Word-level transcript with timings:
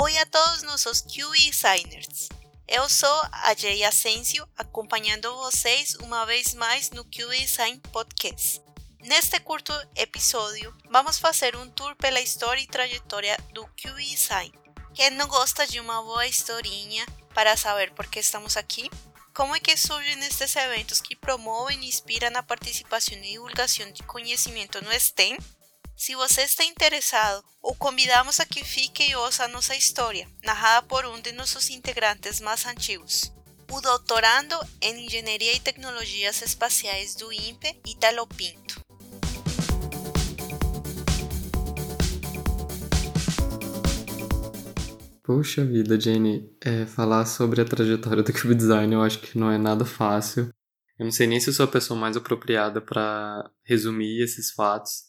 Oi 0.00 0.18
a 0.18 0.26
todos 0.26 0.62
nossos 0.62 1.02
QE 1.02 1.50
Designers. 1.50 2.28
Eu 2.68 2.88
sou 2.88 3.22
a 3.32 3.54
Jay 3.54 3.82
Asensio, 3.82 4.48
acompanhando 4.56 5.34
vocês 5.36 5.94
uma 5.96 6.24
vez 6.24 6.54
mais 6.54 6.90
no 6.90 7.04
QE 7.04 7.38
Design 7.40 7.80
Podcast. 7.92 8.60
Neste 9.00 9.40
curto 9.40 9.72
episódio, 9.96 10.76
vamos 10.90 11.18
fazer 11.18 11.56
um 11.56 11.68
tour 11.70 11.96
pela 11.96 12.20
história 12.20 12.60
e 12.60 12.66
trajetória 12.66 13.36
do 13.52 13.66
QE 13.68 14.04
Design. 14.04 14.52
Quem 14.94 15.10
não 15.10 15.26
gosta 15.26 15.66
de 15.66 15.80
uma 15.80 16.02
boa 16.02 16.26
historinha 16.26 17.06
para 17.34 17.56
saber 17.56 17.92
por 17.92 18.06
que 18.06 18.20
estamos 18.20 18.56
aqui? 18.56 18.90
Como 19.38 19.54
é 19.54 19.60
que 19.60 19.76
surgem 19.76 20.18
estes 20.24 20.56
eventos 20.56 21.00
que 21.00 21.14
promovem 21.14 21.84
e 21.84 21.88
inspiram 21.88 22.36
a 22.36 22.42
participação 22.42 23.16
e 23.18 23.20
divulgação 23.20 23.88
de 23.92 24.02
conhecimento 24.02 24.82
no 24.82 24.90
STEM? 24.98 25.38
Se 25.96 26.16
você 26.16 26.42
está 26.42 26.64
interessado, 26.64 27.44
o 27.62 27.72
convidamos 27.72 28.40
a 28.40 28.44
que 28.44 28.64
fique 28.64 29.04
e 29.04 29.14
ouça 29.14 29.44
a 29.44 29.48
nossa 29.48 29.76
história, 29.76 30.28
narrada 30.42 30.84
por 30.88 31.06
um 31.06 31.20
de 31.20 31.30
nossos 31.30 31.70
integrantes 31.70 32.40
mais 32.40 32.66
antigos, 32.66 33.32
o 33.70 33.80
doutorando 33.80 34.58
em 34.80 35.06
Engenharia 35.06 35.52
e 35.52 35.60
Tecnologias 35.60 36.42
Espaciais 36.42 37.14
do 37.14 37.32
INPE, 37.32 37.80
Italo 37.86 38.26
Pinto. 38.26 38.87
Poxa 45.28 45.62
vida, 45.62 46.00
Jenny, 46.00 46.50
é, 46.58 46.86
falar 46.86 47.26
sobre 47.26 47.60
a 47.60 47.64
trajetória 47.66 48.22
do 48.22 48.32
Cube 48.32 48.54
Design 48.54 48.94
eu 48.94 49.02
acho 49.02 49.20
que 49.20 49.36
não 49.36 49.52
é 49.52 49.58
nada 49.58 49.84
fácil. 49.84 50.48
Eu 50.98 51.04
não 51.04 51.10
sei 51.10 51.26
nem 51.26 51.38
se 51.38 51.50
eu 51.50 51.52
sou 51.52 51.66
a 51.66 51.70
pessoa 51.70 52.00
mais 52.00 52.16
apropriada 52.16 52.80
para 52.80 53.46
resumir 53.62 54.22
esses 54.22 54.50
fatos. 54.50 55.02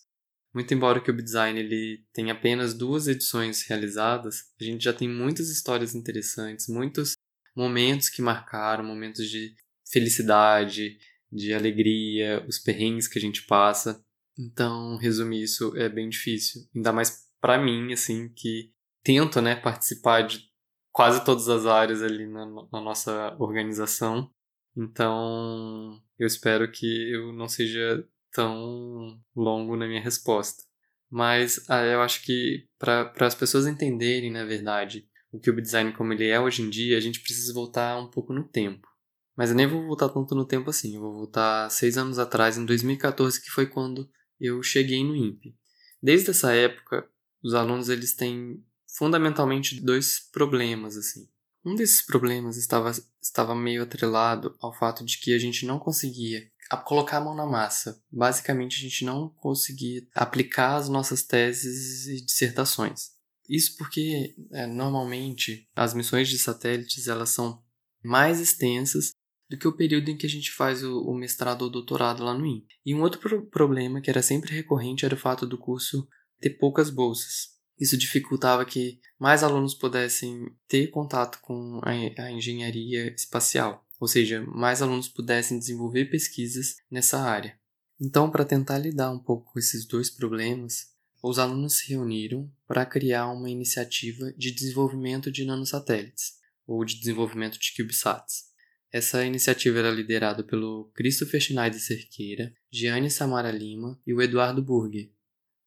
Muito 0.53 0.73
embora 0.73 0.99
o 0.99 1.01
Cube 1.01 1.23
Design 1.23 1.57
ele 1.57 2.03
tenha 2.11 2.33
apenas 2.33 2.73
duas 2.73 3.07
edições 3.07 3.65
realizadas, 3.65 4.41
a 4.59 4.63
gente 4.66 4.83
já 4.83 4.91
tem 4.91 5.07
muitas 5.07 5.47
histórias 5.47 5.95
interessantes, 5.95 6.67
muitos 6.67 7.13
momentos 7.55 8.09
que 8.09 8.22
marcaram, 8.22 8.83
momentos 8.83 9.25
de 9.25 9.55
felicidade, 9.89 10.97
de 11.31 11.53
alegria, 11.53 12.45
os 12.45 12.59
perrengues 12.59 13.07
que 13.07 13.17
a 13.17 13.22
gente 13.22 13.44
passa. 13.44 14.03
Então, 14.38 14.97
resumir 14.97 15.44
isso 15.44 15.73
é 15.77 15.88
bem 15.88 16.09
difícil, 16.09 16.67
ainda 16.75 16.91
mais 16.91 17.23
para 17.39 17.57
mim, 17.57 17.94
assim, 17.94 18.27
que 18.35 18.73
tento 19.03 19.42
né, 19.42 19.55
participar 19.55 20.22
de 20.22 20.50
quase 20.92 21.23
todas 21.23 21.47
as 21.47 21.66
áreas 21.66 22.02
ali 22.02 22.28
na, 22.28 22.45
na 22.45 22.81
nossa 22.81 23.36
organização. 23.39 24.30
Então, 24.75 26.02
eu 26.17 26.28
espero 26.28 26.72
que 26.72 27.11
eu 27.14 27.33
não 27.33 27.47
seja 27.47 28.06
tão 28.31 29.19
longo 29.36 29.75
na 29.75 29.88
minha 29.88 30.02
resposta. 30.02 30.64
Mas 31.09 31.66
ah, 31.69 31.83
eu 31.83 32.02
acho 32.02 32.23
que 32.23 32.67
para 32.78 33.11
as 33.22 33.33
pessoas 33.33 33.66
entenderem, 33.66 34.31
na 34.31 34.45
verdade, 34.45 35.08
o 35.31 35.39
Cube 35.39 35.61
Design 35.61 35.91
como 35.94 36.13
ele 36.13 36.28
é 36.28 36.39
hoje 36.39 36.61
em 36.61 36.69
dia, 36.69 36.97
a 36.97 37.02
gente 37.02 37.22
precisa 37.22 37.53
voltar 37.53 37.97
um 37.97 38.09
pouco 38.09 38.31
no 38.31 38.44
tempo. 38.44 38.88
Mas 39.36 39.50
eu 39.50 39.56
nem 39.56 39.66
vou 39.66 39.86
voltar 39.86 40.09
tanto 40.09 40.36
no 40.36 40.45
tempo 40.45 40.69
assim, 40.69 40.95
eu 40.95 41.02
vou 41.02 41.13
voltar 41.13 41.69
seis 41.69 41.97
anos 41.97 42.19
atrás, 42.19 42.58
em 42.58 42.66
2014, 42.66 43.41
que 43.41 43.50
foi 43.50 43.66
quando 43.66 44.09
eu 44.39 44.61
cheguei 44.61 45.03
no 45.03 45.16
INPE. 45.16 45.56
Desde 46.02 46.30
essa 46.30 46.53
época, 46.53 47.09
os 47.41 47.53
alunos 47.53 47.89
eles 47.89 48.13
têm 48.16 48.63
fundamentalmente 49.00 49.80
dois 49.80 50.19
problemas 50.19 50.97
assim. 50.97 51.25
Um 51.66 51.73
desses 51.73 52.02
problemas 52.02 52.58
estava, 52.58 52.92
estava 53.22 53.56
meio 53.56 53.81
atrelado 53.81 54.56
ao 54.59 54.78
fato 54.78 55.06
de 55.06 55.17
que 55.17 55.33
a 55.33 55.39
gente 55.39 55.66
não 55.66 55.80
conseguia 55.80 56.52
colocar 56.83 57.17
a 57.17 57.22
mão 57.22 57.33
na 57.33 57.45
massa. 57.45 58.02
Basicamente, 58.11 58.78
a 58.78 58.81
gente 58.81 59.06
não 59.06 59.30
conseguia 59.30 60.06
aplicar 60.14 60.75
as 60.75 60.89
nossas 60.89 61.23
teses 61.23 62.08
e 62.08 62.25
dissertações. 62.25 63.11
Isso 63.47 63.75
porque, 63.78 64.36
é, 64.52 64.67
normalmente, 64.67 65.67
as 65.75 65.94
missões 65.94 66.28
de 66.28 66.38
satélites 66.38 67.08
elas 67.08 67.30
são 67.30 67.63
mais 68.03 68.40
extensas 68.40 69.12
do 69.50 69.57
que 69.57 69.68
o 69.68 69.75
período 69.75 70.09
em 70.09 70.18
que 70.18 70.25
a 70.25 70.29
gente 70.29 70.52
faz 70.52 70.84
o, 70.84 71.02
o 71.02 71.16
mestrado 71.16 71.63
ou 71.63 71.72
doutorado 71.72 72.23
lá 72.23 72.34
no 72.34 72.46
IN. 72.46 72.66
E 72.85 72.94
um 72.94 73.02
outro 73.02 73.19
pro 73.19 73.46
problema 73.47 74.02
que 74.02 74.09
era 74.09 74.22
sempre 74.22 74.53
recorrente 74.53 75.06
era 75.06 75.16
o 75.16 75.19
fato 75.19 75.47
do 75.47 75.57
curso 75.57 76.07
ter 76.40 76.52
poucas 76.52 76.90
bolsas. 76.90 77.59
Isso 77.79 77.97
dificultava 77.97 78.66
que 78.66 79.00
mais 79.17 79.41
alunos 79.41 79.73
pudessem 79.73 80.47
ter 80.67 80.88
contato 80.88 81.40
com 81.41 81.79
a, 81.84 82.31
engenharia 82.31 83.13
espacial, 83.13 83.85
ou 84.00 84.07
seja, 84.07 84.41
mais 84.41 84.81
alunos 84.81 85.07
pudessem 85.07 85.57
desenvolver 85.57 86.06
pesquisas 86.06 86.78
nessa 86.91 87.19
área. 87.19 87.57
Então, 88.00 88.29
para 88.29 88.45
tentar 88.45 88.78
lidar 88.78 89.12
um 89.12 89.19
pouco 89.19 89.51
com 89.51 89.59
esses 89.59 89.85
dois 89.85 90.09
problemas, 90.09 90.88
os 91.22 91.38
alunos 91.38 91.78
se 91.78 91.90
reuniram 91.90 92.50
para 92.67 92.85
criar 92.85 93.29
uma 93.29 93.50
iniciativa 93.50 94.31
de 94.38 94.51
desenvolvimento 94.51 95.31
de 95.31 95.46
nanosatélites, 95.46 96.40
ou 96.66 96.85
de 96.85 96.97
desenvolvimento 96.97 97.57
de 97.59 97.73
CubeSats. 97.75 98.50
Essa 98.91 99.25
iniciativa 99.25 99.79
era 99.79 99.91
liderada 99.91 100.44
pelo 100.44 100.91
Christopher 100.96 101.41
Schneider 101.41 101.79
Cerqueira, 101.79 102.53
Gianni 102.72 103.09
Samara 103.09 103.51
Lima 103.51 104.00
e 104.06 104.13
o 104.13 104.22
Eduardo 104.22 104.63
Burger, 104.63 105.11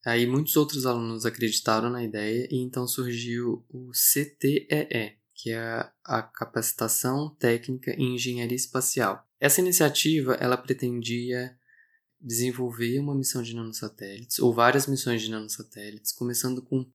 Aí 0.04 0.26
muitos 0.26 0.56
outros 0.56 0.84
alunos 0.84 1.24
acreditaram 1.24 1.88
na 1.88 2.02
ideia 2.02 2.48
e 2.50 2.56
então 2.56 2.86
surgiu 2.88 3.64
o 3.68 3.90
CTEE, 3.92 5.16
que 5.34 5.50
é 5.50 5.90
a 6.04 6.22
Capacitação 6.22 7.34
Técnica 7.36 7.92
em 7.92 8.16
Engenharia 8.16 8.56
Espacial. 8.56 9.24
Essa 9.38 9.60
iniciativa 9.60 10.34
ela 10.34 10.56
pretendia 10.56 11.56
desenvolver 12.20 12.98
uma 12.98 13.14
missão 13.14 13.42
de 13.42 13.54
nanosatélites 13.54 14.38
ou 14.38 14.52
várias 14.52 14.86
missões 14.86 15.22
de 15.22 15.30
nanosatélites, 15.30 16.12
começando 16.12 16.62
com 16.62 16.86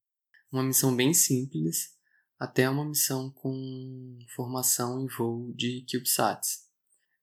uma 0.51 0.63
missão 0.63 0.95
bem 0.95 1.13
simples 1.13 1.97
até 2.39 2.69
uma 2.69 2.85
missão 2.85 3.31
com 3.31 4.17
formação 4.35 5.01
em 5.01 5.07
voo 5.07 5.53
de 5.53 5.85
CubeSats. 5.89 6.67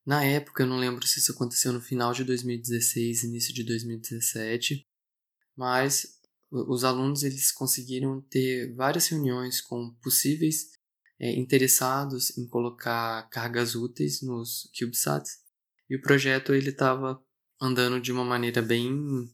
Na 0.04 0.24
época, 0.24 0.62
eu 0.62 0.66
não 0.66 0.78
lembro 0.78 1.06
se 1.06 1.18
isso 1.18 1.32
aconteceu 1.32 1.72
no 1.72 1.80
final 1.80 2.12
de 2.12 2.24
2016, 2.24 3.24
início 3.24 3.54
de 3.54 3.64
2017, 3.64 4.86
mas 5.56 6.20
os 6.50 6.84
alunos 6.84 7.22
eles 7.22 7.50
conseguiram 7.50 8.20
ter 8.22 8.72
várias 8.74 9.08
reuniões 9.08 9.60
com 9.60 9.94
possíveis 10.02 10.72
é, 11.18 11.32
interessados 11.38 12.36
em 12.38 12.46
colocar 12.46 13.28
cargas 13.30 13.74
úteis 13.74 14.22
nos 14.22 14.70
CubeSats 14.78 15.44
e 15.88 15.96
o 15.96 16.00
projeto 16.00 16.54
ele 16.54 16.70
estava 16.70 17.20
andando 17.60 18.00
de 18.00 18.12
uma 18.12 18.24
maneira 18.24 18.62
bem 18.62 19.30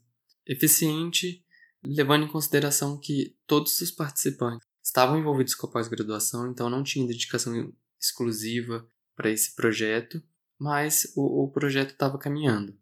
eficiente, 0.46 1.44
levando 1.82 2.24
em 2.24 2.30
consideração 2.30 2.98
que 2.98 3.36
todos 3.46 3.80
os 3.80 3.90
participantes 3.90 4.66
estavam 4.82 5.18
envolvidos 5.18 5.54
com 5.54 5.66
a 5.66 5.70
pós-graduação, 5.70 6.50
então 6.50 6.68
não 6.68 6.82
tinha 6.82 7.06
dedicação 7.06 7.72
exclusiva 7.98 8.86
para 9.14 9.30
esse 9.30 9.54
projeto, 9.54 10.22
mas 10.58 11.12
o, 11.14 11.44
o 11.44 11.50
projeto 11.50 11.90
estava 11.92 12.18
caminhando. 12.18 12.76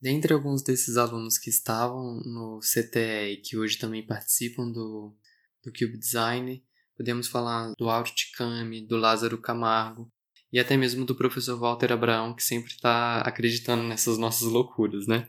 Dentre 0.00 0.32
alguns 0.32 0.62
desses 0.62 0.96
alunos 0.96 1.36
que 1.36 1.50
estavam 1.50 2.20
no 2.24 2.58
CTE 2.60 3.32
e 3.32 3.36
que 3.36 3.58
hoje 3.58 3.76
também 3.76 4.06
participam 4.06 4.70
do, 4.70 5.14
do 5.62 5.70
Cube 5.70 5.98
Design, 5.98 6.64
podemos 6.96 7.28
falar 7.28 7.74
do 7.76 7.90
Auro 7.90 8.10
Ticami, 8.14 8.86
do 8.86 8.96
Lázaro 8.96 9.38
Camargo 9.38 10.10
e 10.50 10.58
até 10.58 10.74
mesmo 10.74 11.04
do 11.04 11.14
professor 11.14 11.58
Walter 11.58 11.92
Abraão, 11.92 12.34
que 12.34 12.42
sempre 12.42 12.70
está 12.72 13.20
acreditando 13.20 13.82
nessas 13.82 14.16
nossas 14.16 14.48
loucuras, 14.48 15.06
né? 15.06 15.28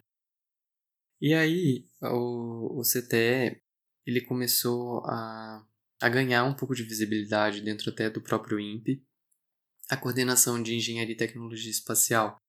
E 1.19 1.33
aí, 1.33 1.85
o, 2.01 2.79
o 2.79 2.81
CTE, 2.81 3.61
ele 4.05 4.21
começou 4.21 5.05
a, 5.05 5.63
a 6.01 6.09
ganhar 6.09 6.45
um 6.45 6.55
pouco 6.55 6.73
de 6.73 6.83
visibilidade 6.83 7.61
dentro 7.61 7.91
até 7.91 8.09
do 8.09 8.21
próprio 8.21 8.59
INPE. 8.59 9.03
A 9.89 9.97
coordenação 9.97 10.63
de 10.63 10.73
Engenharia 10.73 11.13
e 11.13 11.17
Tecnologia 11.17 11.69
Espacial 11.69 12.40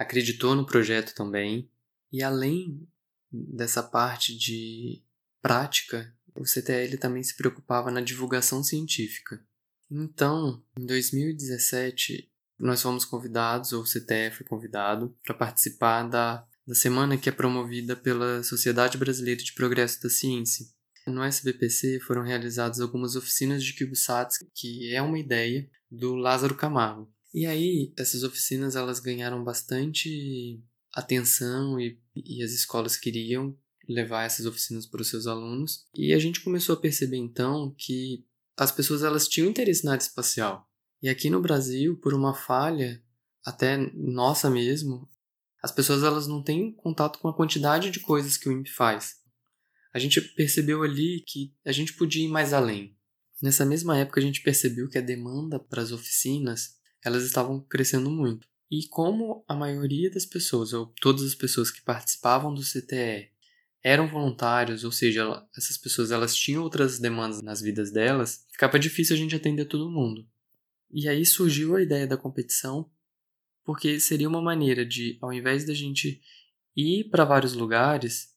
acreditou 0.00 0.54
no 0.54 0.64
projeto 0.64 1.14
também. 1.14 1.70
E 2.10 2.22
além 2.22 2.88
dessa 3.30 3.82
parte 3.82 4.36
de 4.36 5.04
prática, 5.42 6.12
o 6.34 6.46
CTL 6.46 6.96
também 6.96 7.22
se 7.22 7.36
preocupava 7.36 7.90
na 7.90 8.00
divulgação 8.00 8.64
científica. 8.64 9.44
Então, 9.90 10.64
em 10.78 10.86
2017, 10.86 12.32
nós 12.58 12.80
fomos 12.80 13.04
convidados, 13.04 13.72
ou 13.72 13.82
o 13.82 13.86
CTE 13.86 14.30
foi 14.34 14.46
convidado, 14.46 15.14
para 15.22 15.34
participar 15.34 16.04
da, 16.04 16.46
da 16.66 16.74
semana 16.74 17.18
que 17.18 17.28
é 17.28 17.32
promovida 17.32 17.94
pela 17.94 18.42
Sociedade 18.42 18.96
Brasileira 18.96 19.42
de 19.42 19.52
Progresso 19.52 20.02
da 20.02 20.08
Ciência. 20.08 20.66
No 21.06 21.22
SBPC 21.22 22.00
foram 22.00 22.22
realizadas 22.22 22.80
algumas 22.80 23.16
oficinas 23.16 23.62
de 23.62 23.74
CubeSats, 23.76 24.38
que 24.54 24.94
é 24.94 25.02
uma 25.02 25.18
ideia 25.18 25.68
do 25.90 26.14
Lázaro 26.14 26.54
Camargo. 26.54 27.12
E 27.32 27.46
aí, 27.46 27.92
essas 27.96 28.22
oficinas 28.24 28.74
elas 28.74 28.98
ganharam 28.98 29.44
bastante 29.44 30.62
atenção 30.92 31.78
e, 31.78 32.00
e 32.16 32.42
as 32.42 32.50
escolas 32.50 32.96
queriam 32.96 33.56
levar 33.88 34.24
essas 34.24 34.46
oficinas 34.46 34.86
para 34.86 35.02
os 35.02 35.08
seus 35.08 35.26
alunos. 35.26 35.86
E 35.94 36.12
a 36.12 36.18
gente 36.18 36.40
começou 36.40 36.74
a 36.74 36.80
perceber 36.80 37.16
então 37.16 37.74
que 37.76 38.24
as 38.56 38.72
pessoas 38.72 39.02
elas 39.02 39.28
tinham 39.28 39.48
interesse 39.48 39.84
na 39.84 39.92
área 39.92 40.02
espacial. 40.02 40.68
E 41.02 41.08
aqui 41.08 41.30
no 41.30 41.40
Brasil, 41.40 41.96
por 41.98 42.12
uma 42.12 42.34
falha, 42.34 43.02
até 43.44 43.76
nossa 43.94 44.50
mesmo, 44.50 45.08
as 45.62 45.72
pessoas 45.72 46.02
elas 46.02 46.26
não 46.26 46.42
têm 46.42 46.72
contato 46.72 47.18
com 47.18 47.28
a 47.28 47.36
quantidade 47.36 47.90
de 47.90 48.00
coisas 48.00 48.36
que 48.36 48.48
o 48.48 48.52
INPE 48.52 48.70
faz. 48.70 49.16
A 49.94 49.98
gente 49.98 50.20
percebeu 50.20 50.82
ali 50.82 51.24
que 51.26 51.54
a 51.64 51.72
gente 51.72 51.94
podia 51.94 52.24
ir 52.24 52.28
mais 52.28 52.52
além. 52.52 52.96
Nessa 53.42 53.64
mesma 53.64 53.96
época 53.96 54.20
a 54.20 54.22
gente 54.22 54.42
percebeu 54.42 54.88
que 54.88 54.98
a 54.98 55.02
demanda 55.02 55.58
para 55.58 55.82
as 55.82 55.90
oficinas 55.90 56.79
elas 57.04 57.24
estavam 57.24 57.60
crescendo 57.60 58.10
muito. 58.10 58.46
E 58.70 58.86
como 58.88 59.44
a 59.48 59.54
maioria 59.54 60.10
das 60.10 60.24
pessoas, 60.24 60.72
ou 60.72 60.86
todas 61.00 61.22
as 61.22 61.34
pessoas 61.34 61.70
que 61.70 61.82
participavam 61.82 62.54
do 62.54 62.62
CTE, 62.62 63.30
eram 63.82 64.08
voluntários, 64.08 64.84
ou 64.84 64.92
seja, 64.92 65.44
essas 65.56 65.76
pessoas 65.78 66.10
elas 66.10 66.36
tinham 66.36 66.62
outras 66.62 66.98
demandas 66.98 67.42
nas 67.42 67.60
vidas 67.60 67.90
delas, 67.90 68.46
ficava 68.52 68.78
difícil 68.78 69.16
a 69.16 69.18
gente 69.18 69.34
atender 69.34 69.64
todo 69.64 69.90
mundo. 69.90 70.26
E 70.92 71.08
aí 71.08 71.24
surgiu 71.24 71.76
a 71.76 71.82
ideia 71.82 72.06
da 72.06 72.16
competição, 72.16 72.90
porque 73.64 73.98
seria 73.98 74.28
uma 74.28 74.42
maneira 74.42 74.84
de, 74.84 75.18
ao 75.20 75.32
invés 75.32 75.64
da 75.64 75.74
gente 75.74 76.20
ir 76.76 77.08
para 77.10 77.24
vários 77.24 77.54
lugares, 77.54 78.30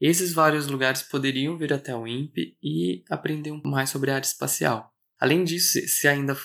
esses 0.00 0.32
vários 0.32 0.66
lugares 0.66 1.02
poderiam 1.02 1.58
vir 1.58 1.72
até 1.72 1.94
o 1.94 2.06
INPE 2.06 2.56
e 2.62 3.04
aprender 3.08 3.52
mais 3.64 3.90
sobre 3.90 4.10
a 4.10 4.16
área 4.16 4.26
espacial. 4.26 4.94
Além 5.18 5.44
disso, 5.44 5.78
se 5.86 6.08
ainda 6.08 6.36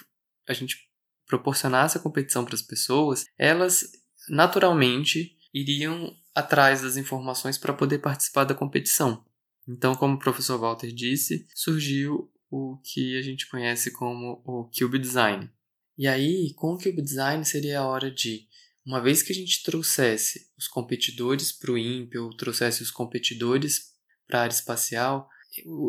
a 0.48 0.54
gente 0.54 0.90
proporcionasse 1.28 1.98
a 1.98 2.02
competição 2.02 2.46
para 2.46 2.56
as 2.56 2.62
pessoas, 2.62 3.26
elas 3.38 3.92
naturalmente 4.30 5.38
iriam 5.54 6.16
atrás 6.34 6.82
das 6.82 6.98
informações 6.98 7.58
para 7.58 7.74
poder 7.74 8.00
participar 8.00 8.44
da 8.44 8.54
competição. 8.54 9.24
Então, 9.68 9.96
como 9.96 10.16
o 10.16 10.20
professor 10.20 10.60
Walter 10.60 10.92
disse, 10.92 11.48
surgiu 11.56 12.32
o 12.50 12.78
que 12.84 13.18
a 13.18 13.22
gente 13.22 13.48
conhece 13.50 13.92
como 13.92 14.42
o 14.46 14.70
Cube 14.78 15.00
Design. 15.00 15.50
E 15.98 16.08
aí, 16.08 16.54
com 16.56 16.74
o 16.74 16.78
Cube 16.78 17.02
Design 17.02 17.44
seria 17.46 17.80
a 17.80 17.88
hora 17.88 18.12
de, 18.12 18.48
uma 18.86 19.02
vez 19.02 19.24
que 19.24 19.32
a 19.32 19.36
gente 19.36 19.64
trouxesse 19.64 20.52
os 20.58 20.68
competidores 20.68 21.52
para 21.52 21.72
o 21.72 21.78
INPE 21.78 22.18
ou 22.18 22.36
trouxesse 22.36 22.84
os 22.84 22.92
competidores 22.92 23.94
para 24.28 24.40
a 24.40 24.42
área 24.44 24.54
espacial, 24.54 25.30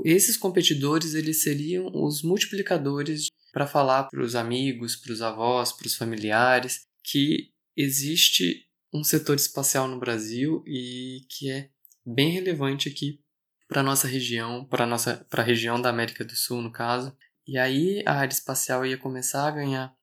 esses 0.05 0.37
competidores 0.37 1.15
eles 1.15 1.43
seriam 1.43 1.91
os 1.93 2.23
multiplicadores 2.23 3.27
para 3.57 3.67
falar 3.67 4.05
para 4.05 4.23
os 4.23 4.35
amigos, 4.35 4.97
para 4.97 5.15
os 5.15 5.23
avós, 5.23 5.73
para 5.73 5.87
os 5.87 5.97
familiares 5.97 6.83
que 7.03 7.55
existe 7.75 8.67
um 8.93 9.03
setor 9.03 9.35
espacial 9.37 9.89
no 9.89 9.99
Brasil 9.99 10.63
e 10.67 11.23
que 11.31 11.51
é 11.51 11.71
bem 12.05 12.33
relevante 12.33 12.87
aqui 12.87 13.19
para 13.67 13.83
nossa 13.83 14.07
região, 14.07 14.63
para 14.67 14.85
nossa 14.85 15.27
para 15.31 15.43
a 15.43 15.47
região 15.47 15.81
da 15.81 15.89
América 15.89 16.23
do 16.23 16.37
Sul, 16.37 16.61
no 16.61 16.71
caso. 16.71 17.17
E 17.47 17.57
aí 17.57 18.03
a 18.05 18.13
área 18.13 18.35
espacial 18.35 18.85
ia 18.85 18.99
começar 18.99 19.49
a 19.49 19.53
ganhar 19.53 19.97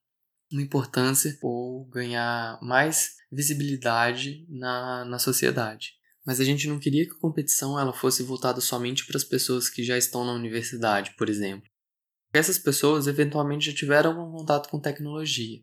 uma 0.51 0.63
importância 0.63 1.38
ou 1.44 1.85
ganhar 1.85 2.57
mais 2.59 3.17
visibilidade 3.31 4.47
na, 4.49 5.06
na 5.06 5.19
sociedade. 5.19 5.91
Mas 6.25 6.39
a 6.39 6.44
gente 6.44 6.67
não 6.67 6.79
queria 6.79 7.06
que 7.06 7.13
a 7.13 7.19
competição 7.19 7.79
ela 7.79 7.94
fosse 7.94 8.23
voltada 8.23 8.59
somente 8.59 9.06
para 9.06 9.17
as 9.17 9.23
pessoas 9.23 9.69
que 9.69 9.83
já 9.83 9.95
estão 9.95 10.25
na 10.25 10.33
universidade, 10.33 11.13
por 11.15 11.29
exemplo 11.29 11.71
essas 12.33 12.57
pessoas 12.57 13.07
eventualmente 13.07 13.68
já 13.68 13.74
tiveram 13.74 14.12
algum 14.12 14.38
contato 14.38 14.69
com 14.69 14.80
tecnologia. 14.80 15.62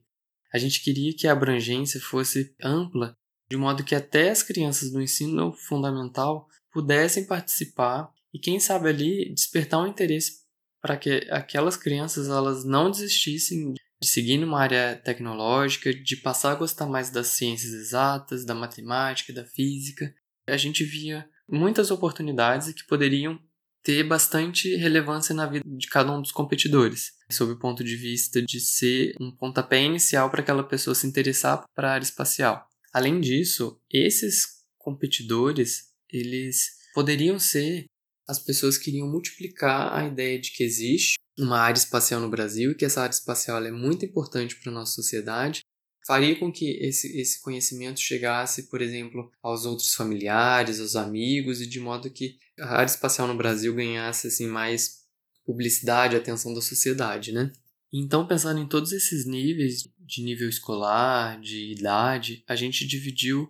A 0.53 0.59
gente 0.59 0.83
queria 0.83 1.15
que 1.15 1.27
a 1.27 1.33
abrangência 1.33 2.01
fosse 2.01 2.55
ampla, 2.63 3.15
de 3.51 3.57
modo 3.57 3.85
que 3.85 3.95
até 3.95 4.31
as 4.31 4.43
crianças 4.43 4.91
do 4.91 5.03
ensino 5.03 5.53
fundamental 5.53 6.47
pudessem 6.73 7.27
participar 7.27 8.11
e 8.33 8.39
quem 8.39 8.61
sabe 8.61 8.89
ali 8.89 9.35
despertar 9.35 9.81
um 9.83 9.87
interesse 9.87 10.41
para 10.81 10.97
que 10.97 11.27
aquelas 11.31 11.77
crianças 11.77 12.29
elas 12.29 12.65
não 12.65 12.91
desistissem 12.91 13.75
de 14.01 14.09
seguir 14.09 14.39
numa 14.39 14.61
área 14.61 14.97
tecnológica, 14.97 15.93
de 15.93 16.17
passar 16.17 16.53
a 16.53 16.55
gostar 16.55 16.87
mais 16.87 17.11
das 17.11 17.29
ciências 17.29 17.73
exatas, 17.73 18.47
da 18.47 18.55
matemática, 18.55 19.33
da 19.33 19.45
física. 19.45 20.15
A 20.47 20.57
gente 20.57 20.85
via 20.85 21.29
muitas 21.47 21.91
oportunidades 21.91 22.73
que 22.73 22.87
poderiam 22.87 23.39
ter 23.83 24.05
bastante 24.05 24.75
relevância 24.77 25.35
na 25.35 25.47
vida 25.47 25.65
de 25.67 25.87
cada 25.89 26.13
um 26.13 26.21
dos 26.21 26.33
competidores, 26.33 27.13
sob 27.31 27.53
o 27.53 27.59
ponto 27.59 27.83
de 27.83 27.97
vista 27.97 28.43
de 28.43 28.61
ser 28.61 29.15
um 29.21 29.35
pontapé 29.35 29.83
inicial 29.83 30.31
para 30.31 30.41
aquela 30.41 30.65
pessoa 30.65 30.95
se 30.95 31.07
interessar 31.07 31.65
para 31.75 31.91
a 31.91 31.95
área 31.95 32.05
espacial. 32.05 32.67
Além 32.93 33.21
disso, 33.21 33.81
esses 33.91 34.61
competidores, 34.79 35.91
eles 36.13 36.79
poderiam 36.93 37.39
ser 37.39 37.87
as 38.29 38.39
pessoas 38.39 38.79
que 38.79 38.91
iriam 38.91 39.09
multiplicar 39.09 39.93
a 39.93 40.07
ideia 40.07 40.41
de 40.41 40.53
que 40.53 40.63
existe 40.63 41.19
uma 41.39 41.59
área 41.59 41.79
espacial 41.79 42.21
no 42.21 42.31
Brasil 42.31 42.71
e 42.71 42.75
que 42.75 42.85
essa 42.85 43.03
área 43.03 43.15
espacial 43.15 43.65
é 43.65 43.73
muito 43.73 44.05
importante 44.05 44.57
para 44.57 44.71
a 44.71 44.75
nossa 44.75 44.93
sociedade 44.93 45.61
faria 46.11 46.35
com 46.35 46.51
que 46.51 46.71
esse, 46.85 47.17
esse 47.21 47.41
conhecimento 47.41 48.01
chegasse, 48.01 48.65
por 48.65 48.83
exemplo, 48.83 49.31
aos 49.41 49.65
outros 49.65 49.95
familiares, 49.95 50.81
aos 50.81 50.97
amigos, 50.97 51.61
e 51.61 51.69
de 51.69 51.79
modo 51.79 52.11
que 52.11 52.37
a 52.59 52.79
área 52.79 52.91
espacial 52.91 53.29
no 53.29 53.37
Brasil 53.37 53.73
ganhasse 53.73 54.27
assim, 54.27 54.49
mais 54.49 55.05
publicidade, 55.47 56.17
atenção 56.17 56.53
da 56.53 56.61
sociedade, 56.61 57.31
né? 57.31 57.53
Então, 57.93 58.27
pensando 58.27 58.59
em 58.59 58.67
todos 58.67 58.91
esses 58.91 59.25
níveis, 59.25 59.89
de 60.01 60.25
nível 60.25 60.49
escolar, 60.49 61.41
de 61.41 61.71
idade, 61.71 62.43
a 62.49 62.57
gente 62.57 62.89
dividiu 62.89 63.49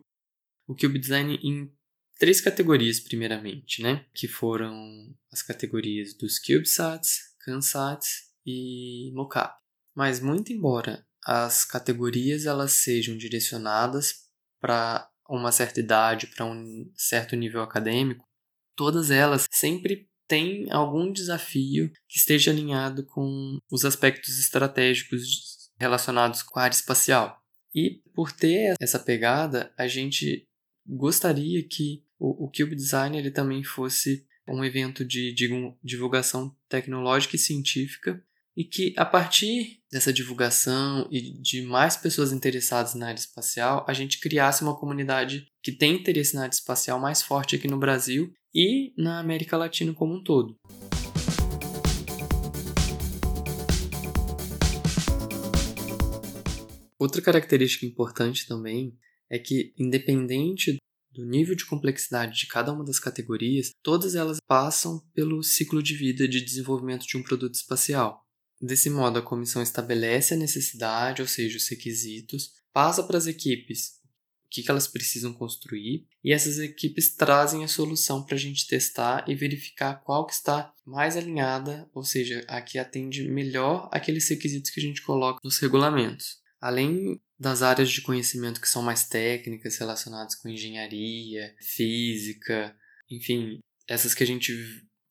o 0.68 0.76
Cube 0.76 0.98
Design 0.98 1.40
em 1.42 1.72
três 2.18 2.42
categorias, 2.42 3.00
primeiramente, 3.00 3.80
né? 3.82 4.04
Que 4.14 4.28
foram 4.28 5.16
as 5.32 5.42
categorias 5.42 6.12
dos 6.12 6.38
CubeSats, 6.38 7.20
CanSats 7.42 8.24
e 8.44 9.10
MoCap. 9.14 9.54
Mas, 9.94 10.20
muito 10.20 10.52
embora 10.52 11.02
as 11.25 11.64
categorias 11.64 12.46
elas 12.46 12.72
sejam 12.72 13.17
direcionadas 13.17 14.26
para 14.61 15.08
uma 15.28 15.52
certa 15.52 15.81
idade, 15.81 16.26
para 16.26 16.44
um 16.44 16.90
certo 16.94 17.37
nível 17.37 17.62
acadêmico, 17.62 18.25
todas 18.76 19.11
elas 19.11 19.46
sempre 19.50 20.08
têm 20.26 20.70
algum 20.70 21.12
desafio 21.12 21.90
que 22.08 22.19
esteja 22.19 22.50
alinhado 22.50 23.05
com 23.05 23.58
os 23.70 23.84
aspectos 23.84 24.38
estratégicos 24.38 25.70
relacionados 25.78 26.43
com 26.43 26.58
a 26.58 26.64
área 26.64 26.75
espacial. 26.75 27.40
E 27.75 28.02
por 28.14 28.32
ter 28.32 28.75
essa 28.81 28.99
pegada, 28.99 29.72
a 29.76 29.87
gente 29.87 30.46
gostaria 30.87 31.67
que 31.67 32.05
o, 32.19 32.46
o 32.46 32.50
Cube 32.50 32.75
Design 32.75 33.17
ele 33.17 33.31
também 33.31 33.62
fosse 33.62 34.26
um 34.49 34.64
evento 34.64 35.05
de, 35.05 35.32
de 35.32 35.49
divulgação 35.82 36.55
tecnológica 36.69 37.37
e 37.37 37.38
científica 37.38 38.22
e 38.60 38.64
que 38.64 38.92
a 38.94 39.06
partir 39.06 39.80
dessa 39.90 40.12
divulgação 40.12 41.08
e 41.10 41.32
de 41.40 41.62
mais 41.62 41.96
pessoas 41.96 42.30
interessadas 42.30 42.94
na 42.94 43.06
área 43.06 43.18
espacial, 43.18 43.86
a 43.88 43.94
gente 43.94 44.20
criasse 44.20 44.62
uma 44.62 44.78
comunidade 44.78 45.46
que 45.62 45.72
tem 45.72 45.94
interesse 45.94 46.34
na 46.34 46.42
área 46.42 46.52
espacial 46.52 47.00
mais 47.00 47.22
forte 47.22 47.56
aqui 47.56 47.66
no 47.66 47.78
Brasil 47.78 48.30
e 48.54 48.92
na 48.98 49.18
América 49.18 49.56
Latina 49.56 49.94
como 49.94 50.14
um 50.14 50.22
todo. 50.22 50.56
Outra 56.98 57.22
característica 57.22 57.86
importante 57.86 58.46
também 58.46 58.94
é 59.31 59.38
que, 59.38 59.72
independente 59.79 60.76
do 61.10 61.24
nível 61.24 61.56
de 61.56 61.64
complexidade 61.64 62.38
de 62.38 62.46
cada 62.46 62.70
uma 62.74 62.84
das 62.84 63.00
categorias, 63.00 63.70
todas 63.82 64.14
elas 64.14 64.36
passam 64.46 65.00
pelo 65.14 65.43
ciclo 65.43 65.82
de 65.82 65.94
vida 65.94 66.29
de 66.29 66.44
desenvolvimento 66.44 67.06
de 67.06 67.17
um 67.17 67.22
produto 67.22 67.55
espacial. 67.55 68.22
Desse 68.60 68.90
modo, 68.90 69.19
a 69.19 69.22
comissão 69.22 69.62
estabelece 69.62 70.34
a 70.34 70.36
necessidade, 70.36 71.22
ou 71.22 71.29
seja, 71.29 71.56
os 71.56 71.67
requisitos, 71.69 72.52
passa 72.72 73.02
para 73.02 73.17
as 73.17 73.26
equipes 73.26 74.00
o 74.44 74.50
que, 74.50 74.69
elas 74.69 74.88
precisam 74.88 75.32
construir 75.32 76.06
e 76.22 76.32
essas 76.32 76.58
equipes 76.58 77.14
trazem 77.14 77.64
a 77.64 77.69
solução 77.69 78.24
para 78.24 78.34
a 78.34 78.38
gente 78.38 78.67
testar 78.67 79.24
e 79.29 79.34
verificar 79.34 80.02
qual 80.02 80.26
que 80.26 80.34
está 80.34 80.74
mais 80.84 81.17
alinhada, 81.17 81.88
ou 81.94 82.02
seja, 82.02 82.44
a 82.48 82.60
que 82.60 82.76
atende 82.76 83.29
melhor 83.29 83.88
aqueles 83.93 84.29
requisitos 84.29 84.70
que 84.70 84.81
a 84.81 84.82
gente 84.82 85.02
coloca 85.02 85.40
nos 85.43 85.58
regulamentos. 85.58 86.40
Além 86.60 87.19
das 87.38 87.62
áreas 87.62 87.90
de 87.90 88.02
conhecimento 88.02 88.60
que 88.60 88.69
são 88.69 88.82
mais 88.82 89.08
técnicas 89.08 89.79
relacionadas 89.79 90.34
com 90.34 90.48
engenharia, 90.48 91.55
física, 91.60 92.76
enfim, 93.08 93.60
essas 93.88 94.14
que 94.14 94.22
a 94.22 94.26
gente 94.26 94.52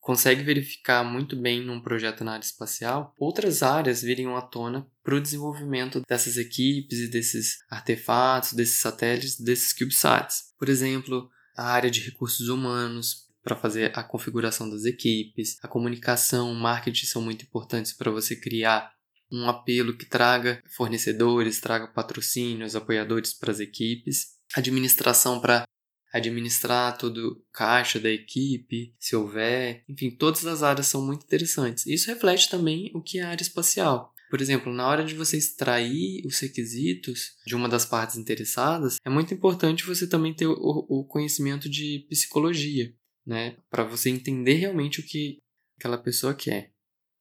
consegue 0.09 0.41
verificar 0.41 1.03
muito 1.03 1.35
bem 1.35 1.63
num 1.63 1.79
projeto 1.79 2.23
na 2.23 2.31
área 2.31 2.43
espacial, 2.43 3.13
outras 3.15 3.61
áreas 3.61 4.01
viriam 4.01 4.35
à 4.35 4.41
tona 4.41 4.87
para 5.03 5.13
o 5.13 5.21
desenvolvimento 5.21 6.01
dessas 6.01 6.35
equipes 6.35 6.97
e 6.97 7.07
desses 7.07 7.59
artefatos, 7.69 8.53
desses 8.53 8.79
satélites, 8.79 9.39
desses 9.39 9.71
CubeSats. 9.71 10.45
Por 10.57 10.67
exemplo, 10.67 11.29
a 11.55 11.65
área 11.65 11.91
de 11.91 11.99
recursos 11.99 12.49
humanos, 12.49 13.27
para 13.43 13.55
fazer 13.55 13.91
a 13.93 14.01
configuração 14.01 14.67
das 14.67 14.83
equipes, 14.83 15.57
a 15.61 15.67
comunicação, 15.67 16.51
o 16.51 16.55
marketing 16.55 17.05
são 17.05 17.21
muito 17.21 17.45
importantes 17.45 17.93
para 17.93 18.09
você 18.09 18.35
criar 18.35 18.91
um 19.31 19.47
apelo 19.47 19.95
que 19.95 20.07
traga 20.07 20.59
fornecedores, 20.75 21.61
traga 21.61 21.85
patrocínios, 21.87 22.75
apoiadores 22.75 23.31
para 23.31 23.51
as 23.51 23.59
equipes, 23.59 24.39
administração 24.55 25.39
para 25.39 25.67
administrar 26.11 26.97
todo 26.97 27.43
caixa 27.51 27.99
da 27.99 28.09
equipe, 28.09 28.93
se 28.99 29.15
houver, 29.15 29.83
enfim, 29.87 30.09
todas 30.09 30.45
as 30.45 30.63
áreas 30.63 30.87
são 30.87 31.05
muito 31.05 31.23
interessantes. 31.23 31.85
Isso 31.85 32.07
reflete 32.07 32.49
também 32.49 32.91
o 32.93 33.01
que 33.01 33.19
é 33.19 33.23
a 33.23 33.29
área 33.29 33.43
espacial. 33.43 34.13
Por 34.29 34.41
exemplo, 34.41 34.71
na 34.71 34.87
hora 34.87 35.03
de 35.03 35.15
você 35.15 35.37
extrair 35.37 36.23
os 36.25 36.39
requisitos 36.39 37.35
de 37.45 37.55
uma 37.55 37.67
das 37.67 37.85
partes 37.85 38.15
interessadas, 38.15 38.97
é 39.03 39.09
muito 39.09 39.33
importante 39.33 39.85
você 39.85 40.07
também 40.07 40.33
ter 40.33 40.45
o, 40.45 40.55
o 40.87 41.03
conhecimento 41.03 41.67
de 41.67 42.05
psicologia, 42.07 42.93
né? 43.25 43.57
Para 43.71 43.83
você 43.83 44.09
entender 44.09 44.53
realmente 44.53 44.99
o 44.99 45.03
que 45.03 45.39
aquela 45.77 45.97
pessoa 45.97 46.33
quer. 46.33 46.71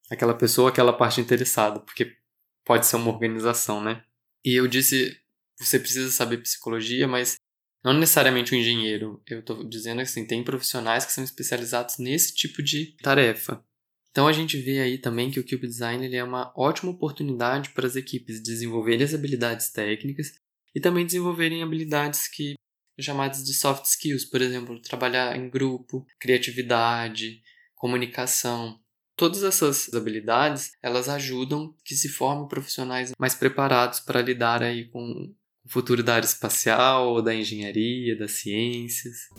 Aquela 0.09 0.35
pessoa, 0.35 0.69
aquela 0.69 0.93
parte 0.93 1.19
interessada, 1.19 1.79
porque 1.79 2.15
pode 2.63 2.85
ser 2.85 2.97
uma 2.97 3.11
organização, 3.11 3.83
né? 3.83 4.03
E 4.45 4.53
eu 4.53 4.67
disse, 4.67 5.19
você 5.59 5.79
precisa 5.79 6.11
saber 6.11 6.37
psicologia, 6.37 7.07
mas 7.07 7.38
não 7.83 7.93
necessariamente 7.93 8.53
um 8.53 8.57
engenheiro. 8.57 9.21
Eu 9.27 9.39
estou 9.39 9.67
dizendo 9.67 10.01
assim, 10.01 10.25
tem 10.25 10.43
profissionais 10.43 11.05
que 11.05 11.11
são 11.11 11.23
especializados 11.23 11.97
nesse 11.97 12.33
tipo 12.33 12.61
de 12.61 12.97
tarefa. 12.97 13.63
Então 14.11 14.27
a 14.27 14.33
gente 14.33 14.57
vê 14.57 14.79
aí 14.79 14.97
também 14.97 15.29
que 15.29 15.39
o 15.39 15.43
Cube 15.43 15.67
Design 15.67 16.03
ele 16.03 16.15
é 16.15 16.23
uma 16.23 16.51
ótima 16.57 16.91
oportunidade 16.91 17.69
para 17.69 17.87
as 17.87 17.95
equipes 17.95 18.41
desenvolverem 18.41 19.03
as 19.03 19.13
habilidades 19.13 19.71
técnicas 19.71 20.33
e 20.75 20.79
também 20.79 21.05
desenvolverem 21.05 21.63
habilidades 21.63 22.27
que 22.27 22.55
chamadas 22.99 23.43
de 23.45 23.53
soft 23.53 23.85
skills, 23.85 24.25
por 24.25 24.41
exemplo, 24.41 24.81
trabalhar 24.81 25.37
em 25.37 25.49
grupo, 25.49 26.05
criatividade, 26.19 27.41
comunicação. 27.75 28.77
Todas 29.15 29.43
essas 29.43 29.93
habilidades, 29.93 30.71
elas 30.81 31.07
ajudam 31.07 31.73
que 31.85 31.95
se 31.95 32.09
formem 32.09 32.47
profissionais 32.47 33.11
mais 33.17 33.35
preparados 33.35 33.99
para 33.99 34.21
lidar 34.21 34.61
aí 34.63 34.89
com 34.89 35.33
o 35.69 35.71
futuro 35.71 36.01
da 36.01 36.15
área 36.15 36.25
espacial, 36.25 37.21
da 37.21 37.33
engenharia, 37.33 38.17
das 38.17 38.31
ciências. 38.31 39.29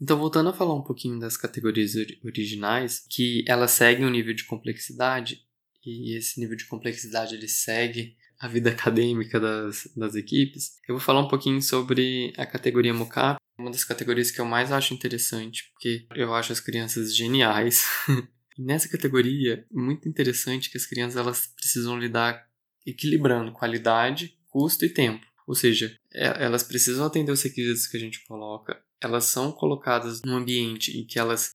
Então, 0.00 0.18
voltando 0.18 0.48
a 0.48 0.52
falar 0.54 0.74
um 0.74 0.82
pouquinho 0.82 1.18
das 1.18 1.36
categorias 1.36 1.92
originais, 2.24 3.04
que 3.10 3.44
elas 3.46 3.72
seguem 3.72 4.06
um 4.06 4.10
nível 4.10 4.34
de 4.34 4.44
complexidade, 4.44 5.42
e 5.84 6.16
esse 6.16 6.40
nível 6.40 6.56
de 6.56 6.66
complexidade 6.66 7.34
ele 7.34 7.48
segue 7.48 8.16
a 8.40 8.48
vida 8.48 8.70
acadêmica 8.72 9.38
das, 9.38 9.86
das 9.94 10.14
equipes, 10.14 10.78
eu 10.88 10.94
vou 10.94 11.00
falar 11.00 11.20
um 11.20 11.28
pouquinho 11.28 11.60
sobre 11.60 12.32
a 12.38 12.46
categoria 12.46 12.94
mocap, 12.94 13.38
uma 13.58 13.70
das 13.70 13.84
categorias 13.84 14.30
que 14.30 14.40
eu 14.40 14.46
mais 14.46 14.72
acho 14.72 14.94
interessante, 14.94 15.70
porque 15.72 16.06
eu 16.14 16.34
acho 16.34 16.52
as 16.52 16.60
crianças 16.60 17.14
geniais. 17.14 17.84
e 18.56 18.62
nessa 18.62 18.88
categoria, 18.88 19.66
muito 19.70 20.08
interessante 20.08 20.70
que 20.70 20.76
as 20.76 20.86
crianças 20.86 21.16
elas 21.16 21.46
precisam 21.46 21.98
lidar 21.98 22.48
equilibrando 22.86 23.52
qualidade, 23.52 24.38
custo 24.48 24.84
e 24.84 24.88
tempo. 24.88 25.26
Ou 25.46 25.54
seja, 25.54 25.98
é, 26.12 26.44
elas 26.44 26.62
precisam 26.62 27.04
atender 27.04 27.32
os 27.32 27.42
requisitos 27.42 27.86
que 27.86 27.96
a 27.96 28.00
gente 28.00 28.24
coloca, 28.24 28.82
elas 29.00 29.24
são 29.24 29.52
colocadas 29.52 30.22
num 30.22 30.36
ambiente 30.36 30.96
em 30.96 31.04
que 31.04 31.18
elas 31.18 31.50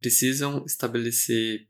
precisam 0.00 0.64
estabelecer 0.64 1.66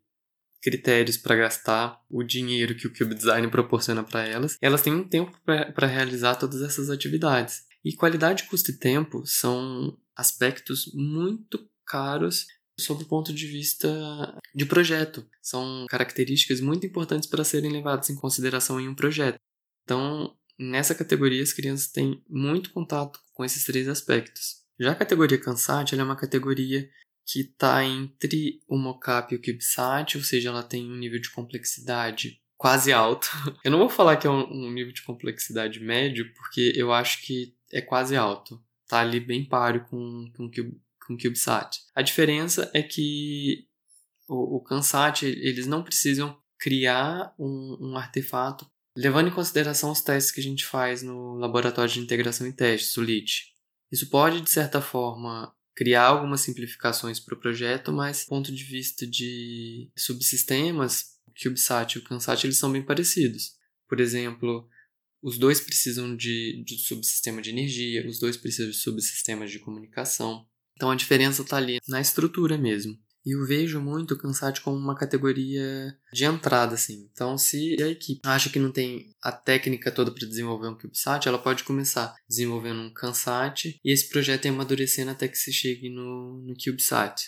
critérios 0.60 1.16
para 1.16 1.36
gastar 1.36 2.00
o 2.10 2.22
dinheiro 2.22 2.74
que 2.74 2.86
o 2.86 2.92
Cube 2.92 3.14
Design 3.14 3.48
proporciona 3.48 4.04
para 4.04 4.26
elas, 4.26 4.56
elas 4.60 4.82
têm 4.82 4.92
um 4.92 5.08
tempo 5.08 5.32
para 5.44 5.86
realizar 5.86 6.36
todas 6.36 6.62
essas 6.62 6.90
atividades. 6.90 7.62
E 7.84 7.94
qualidade, 7.94 8.44
custo 8.44 8.70
e 8.70 8.76
tempo 8.76 9.24
são 9.24 9.96
aspectos 10.16 10.92
muito 10.94 11.68
caros 11.86 12.46
sob 12.78 13.02
o 13.02 13.06
ponto 13.06 13.32
de 13.32 13.46
vista 13.46 13.88
de 14.54 14.64
projeto. 14.64 15.26
São 15.42 15.86
características 15.88 16.60
muito 16.60 16.86
importantes 16.86 17.28
para 17.28 17.44
serem 17.44 17.70
levadas 17.70 18.08
em 18.10 18.16
consideração 18.16 18.80
em 18.80 18.88
um 18.88 18.94
projeto. 18.94 19.38
Então, 19.84 20.34
nessa 20.58 20.94
categoria, 20.94 21.42
as 21.42 21.52
crianças 21.52 21.88
têm 21.88 22.22
muito 22.28 22.70
contato 22.72 23.20
com 23.34 23.44
esses 23.44 23.64
três 23.64 23.88
aspectos. 23.88 24.62
Já 24.78 24.92
a 24.92 24.96
categoria 24.96 25.40
Kansat 25.40 25.94
é 25.94 26.02
uma 26.02 26.16
categoria 26.16 26.88
que 27.26 27.40
está 27.40 27.84
entre 27.84 28.60
o 28.66 28.78
mocap 28.78 29.32
e 29.32 29.36
o 29.36 29.42
CubeSat, 29.42 30.16
ou 30.16 30.24
seja, 30.24 30.48
ela 30.48 30.62
tem 30.62 30.90
um 30.90 30.96
nível 30.96 31.20
de 31.20 31.30
complexidade 31.30 32.40
quase 32.56 32.92
alto. 32.92 33.28
Eu 33.62 33.70
não 33.70 33.78
vou 33.78 33.88
falar 33.88 34.16
que 34.16 34.26
é 34.26 34.30
um, 34.30 34.70
nível 34.70 34.92
de 34.92 35.02
complexidade 35.02 35.78
médio, 35.80 36.32
porque 36.34 36.72
eu 36.74 36.92
acho 36.92 37.22
que 37.24 37.54
é 37.72 37.80
quase 37.80 38.16
alto. 38.16 38.60
Tá 38.88 39.00
ali 39.00 39.20
bem 39.20 39.44
páreo 39.44 39.84
com, 39.88 40.30
com, 40.34 40.50
com 41.08 41.16
CubeSat. 41.16 41.80
A 41.94 42.02
diferença 42.02 42.70
é 42.74 42.82
que 42.82 43.66
o, 44.28 44.58
o 44.58 44.60
Kansat, 44.62 45.24
eles 45.24 45.66
não 45.66 45.82
precisam 45.82 46.38
criar 46.58 47.34
um, 47.38 47.78
um 47.80 47.96
artefato 47.96 48.70
levando 48.96 49.28
em 49.28 49.34
consideração 49.34 49.92
os 49.92 50.00
testes 50.00 50.32
que 50.32 50.40
a 50.40 50.42
gente 50.42 50.66
faz 50.66 51.02
no 51.02 51.34
laboratório 51.36 51.92
de 51.92 52.00
integração 52.00 52.46
e 52.46 52.52
testes, 52.52 52.96
o 52.96 53.02
LIT. 53.02 53.54
Isso 53.92 54.10
pode, 54.10 54.40
de 54.40 54.50
certa 54.50 54.80
forma, 54.82 55.54
criar 55.74 56.06
algumas 56.06 56.40
simplificações 56.40 57.20
para 57.20 57.36
o 57.36 57.40
projeto, 57.40 57.92
mas 57.92 58.24
do 58.24 58.28
ponto 58.28 58.52
de 58.52 58.64
vista 58.64 59.06
de 59.06 59.88
subsistemas, 59.96 61.16
o 61.28 61.32
CubeSat 61.40 61.94
e 61.94 61.98
o 62.00 62.04
CanSat 62.04 62.44
eles 62.44 62.58
são 62.58 62.72
bem 62.72 62.82
parecidos. 62.82 63.52
Por 63.88 64.00
exemplo, 64.00 64.68
os 65.22 65.38
dois 65.38 65.60
precisam 65.60 66.16
de, 66.16 66.64
de 66.64 66.78
subsistema 66.78 67.40
de 67.40 67.50
energia, 67.50 68.06
os 68.06 68.18
dois 68.18 68.36
precisam 68.36 68.70
de 68.70 68.76
subsistemas 68.76 69.50
de 69.50 69.60
comunicação. 69.60 70.44
Então 70.78 70.92
a 70.92 70.94
diferença 70.94 71.42
está 71.42 71.56
ali 71.56 71.80
na 71.88 72.00
estrutura 72.00 72.56
mesmo. 72.56 72.96
E 73.26 73.32
eu 73.32 73.44
vejo 73.44 73.80
muito 73.80 74.14
o 74.14 74.16
Kansat 74.16 74.60
como 74.60 74.76
uma 74.76 74.94
categoria 74.94 75.92
de 76.12 76.24
entrada, 76.24 76.76
assim. 76.76 77.10
Então, 77.12 77.36
se 77.36 77.76
a 77.82 77.88
equipe 77.88 78.20
acha 78.24 78.48
que 78.48 78.60
não 78.60 78.70
tem 78.70 79.12
a 79.20 79.32
técnica 79.32 79.90
toda 79.90 80.12
para 80.12 80.26
desenvolver 80.26 80.68
um 80.68 80.78
CubeSat, 80.78 81.26
ela 81.26 81.36
pode 81.36 81.64
começar 81.64 82.14
desenvolvendo 82.28 82.80
um 82.80 82.94
Kansat 82.94 83.78
e 83.84 83.92
esse 83.92 84.08
projeto 84.08 84.44
ir 84.44 84.48
amadurecendo 84.48 85.10
até 85.10 85.26
que 85.26 85.36
se 85.36 85.52
chegue 85.52 85.90
no, 85.90 86.40
no 86.42 86.54
CubeSat. 86.54 87.22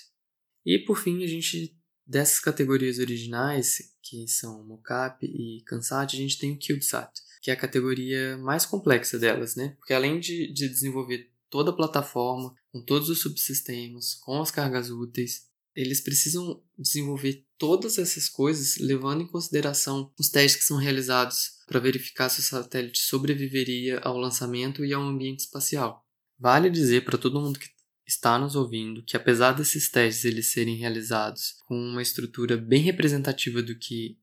E, 0.65 0.79
por 0.79 0.97
fim, 0.97 1.25
a 1.25 1.27
gente, 1.27 1.77
dessas 2.07 2.39
categorias 2.39 2.99
originais, 2.99 3.79
que 4.01 4.29
são 4.29 4.65
Mocap 4.65 5.27
e 5.27 5.63
Kansat, 5.67 6.15
a 6.15 6.19
gente 6.19 6.39
tem 6.39 6.53
o 6.53 6.59
CubeSat, 6.59 7.11
que 7.43 7.51
é 7.51 7.55
a 7.55 7.61
categoria 7.61 8.39
mais 8.39 8.65
complexa 8.65 9.19
delas, 9.19 9.57
né? 9.57 9.75
Porque 9.77 9.93
além 9.93 10.21
de, 10.21 10.53
de 10.53 10.69
desenvolver 10.69 11.30
toda 11.51 11.71
a 11.71 11.75
plataforma, 11.75 12.55
com 12.73 12.81
todos 12.81 13.11
os 13.11 13.21
subsistemas, 13.21 14.15
com 14.15 14.41
as 14.41 14.51
cargas 14.51 14.91
úteis, 14.91 15.51
eles 15.75 16.01
precisam 16.01 16.63
desenvolver 16.79 17.45
todas 17.59 17.99
essas 17.99 18.29
coisas 18.29 18.79
levando 18.79 19.23
em 19.23 19.27
consideração 19.27 20.13
os 20.19 20.29
testes 20.29 20.61
que 20.61 20.67
são 20.67 20.77
realizados 20.77 21.59
para 21.67 21.81
verificar 21.81 22.29
se 22.29 22.41
o 22.41 22.43
satélite 22.43 22.99
sobreviveria 22.99 23.99
ao 24.01 24.17
lançamento 24.17 24.85
e 24.85 24.93
ao 24.93 25.03
ambiente 25.03 25.41
espacial. 25.41 26.05
Vale 26.39 26.71
dizer 26.71 27.05
para 27.05 27.19
todo 27.19 27.41
mundo 27.41 27.59
que 27.59 27.69
está 28.07 28.39
nos 28.39 28.57
ouvindo 28.57 29.05
que 29.05 29.17
apesar 29.17 29.53
desses 29.53 29.89
testes 29.89 30.25
eles 30.25 30.51
serem 30.51 30.77
realizados 30.77 31.55
com 31.67 31.77
uma 31.77 32.03
estrutura 32.03 32.57
bem 32.57 32.83
representativa 32.83 33.63
do 33.63 33.79
que 33.79 34.19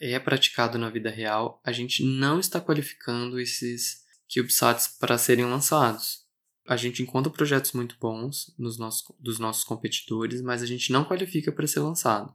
é 0.00 0.18
praticado 0.18 0.78
na 0.78 0.90
vida 0.90 1.10
real, 1.10 1.60
a 1.64 1.72
gente 1.72 2.04
não 2.04 2.38
está 2.38 2.60
qualificando 2.60 3.40
esses 3.40 4.02
CubeSats 4.32 4.88
para 4.98 5.18
serem 5.18 5.44
lançados 5.44 6.21
a 6.72 6.76
gente 6.76 7.02
encontra 7.02 7.32
projetos 7.32 7.72
muito 7.72 7.96
bons 8.00 8.54
nos 8.58 8.78
nossos, 8.78 9.04
dos 9.20 9.38
nossos 9.38 9.64
competidores, 9.64 10.40
mas 10.40 10.62
a 10.62 10.66
gente 10.66 10.90
não 10.90 11.04
qualifica 11.04 11.52
para 11.52 11.66
ser 11.66 11.80
lançado. 11.80 12.34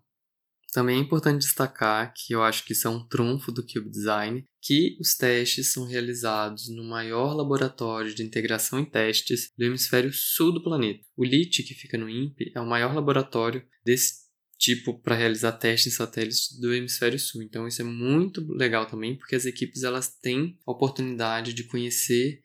Também 0.73 0.97
é 0.97 1.01
importante 1.01 1.41
destacar 1.41 2.13
que 2.13 2.33
eu 2.33 2.43
acho 2.43 2.65
que 2.65 2.73
isso 2.73 2.87
é 2.87 2.91
um 2.91 3.05
trunfo 3.07 3.51
do 3.51 3.65
Cube 3.65 3.89
Design, 3.89 4.43
que 4.61 4.97
os 4.99 5.15
testes 5.15 5.71
são 5.71 5.85
realizados 5.85 6.67
no 6.67 6.83
maior 6.83 7.33
laboratório 7.33 8.13
de 8.13 8.21
integração 8.21 8.79
e 8.81 8.85
testes 8.85 9.51
do 9.57 9.63
hemisfério 9.63 10.11
sul 10.13 10.51
do 10.51 10.61
planeta. 10.61 11.03
O 11.15 11.23
LIT, 11.23 11.63
que 11.63 11.73
fica 11.73 11.97
no 11.97 12.09
INPE, 12.09 12.51
é 12.53 12.59
o 12.59 12.67
maior 12.67 12.93
laboratório 12.93 13.65
desse 13.83 14.27
tipo 14.57 14.99
para 14.99 15.15
realizar 15.15 15.53
testes 15.53 15.93
em 15.93 15.95
satélites 15.95 16.59
do 16.59 16.73
hemisfério 16.73 17.17
sul. 17.17 17.41
Então 17.41 17.67
isso 17.67 17.81
é 17.81 17.85
muito 17.85 18.45
legal 18.53 18.85
também, 18.85 19.15
porque 19.15 19.35
as 19.35 19.45
equipes 19.45 19.83
elas 19.83 20.09
têm 20.09 20.59
a 20.67 20.71
oportunidade 20.71 21.53
de 21.53 21.63
conhecer 21.63 22.41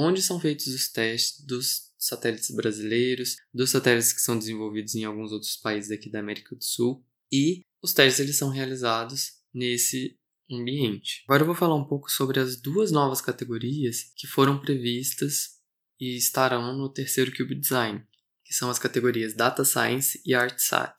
onde 0.00 0.22
são 0.22 0.40
feitos 0.40 0.66
os 0.68 0.88
testes 0.88 1.44
dos 1.44 1.90
satélites 1.98 2.50
brasileiros, 2.50 3.36
dos 3.52 3.70
satélites 3.70 4.12
que 4.12 4.20
são 4.20 4.38
desenvolvidos 4.38 4.94
em 4.94 5.04
alguns 5.04 5.30
outros 5.32 5.56
países 5.56 5.90
aqui 5.90 6.10
da 6.10 6.20
América 6.20 6.56
do 6.56 6.64
Sul, 6.64 7.04
e 7.30 7.60
os 7.82 7.92
testes 7.92 8.20
eles 8.20 8.36
são 8.36 8.48
realizados 8.48 9.32
nesse 9.52 10.18
ambiente. 10.50 11.22
Agora 11.26 11.42
eu 11.42 11.46
vou 11.46 11.54
falar 11.54 11.76
um 11.76 11.86
pouco 11.86 12.10
sobre 12.10 12.40
as 12.40 12.56
duas 12.56 12.90
novas 12.90 13.20
categorias 13.20 14.12
que 14.16 14.26
foram 14.26 14.58
previstas 14.58 15.60
e 16.00 16.16
estarão 16.16 16.76
no 16.76 16.88
terceiro 16.88 17.30
Cube 17.36 17.54
Design, 17.54 18.02
que 18.44 18.54
são 18.54 18.70
as 18.70 18.78
categorias 18.78 19.34
Data 19.34 19.64
Science 19.64 20.20
e 20.24 20.34
ArtSat. 20.34 20.96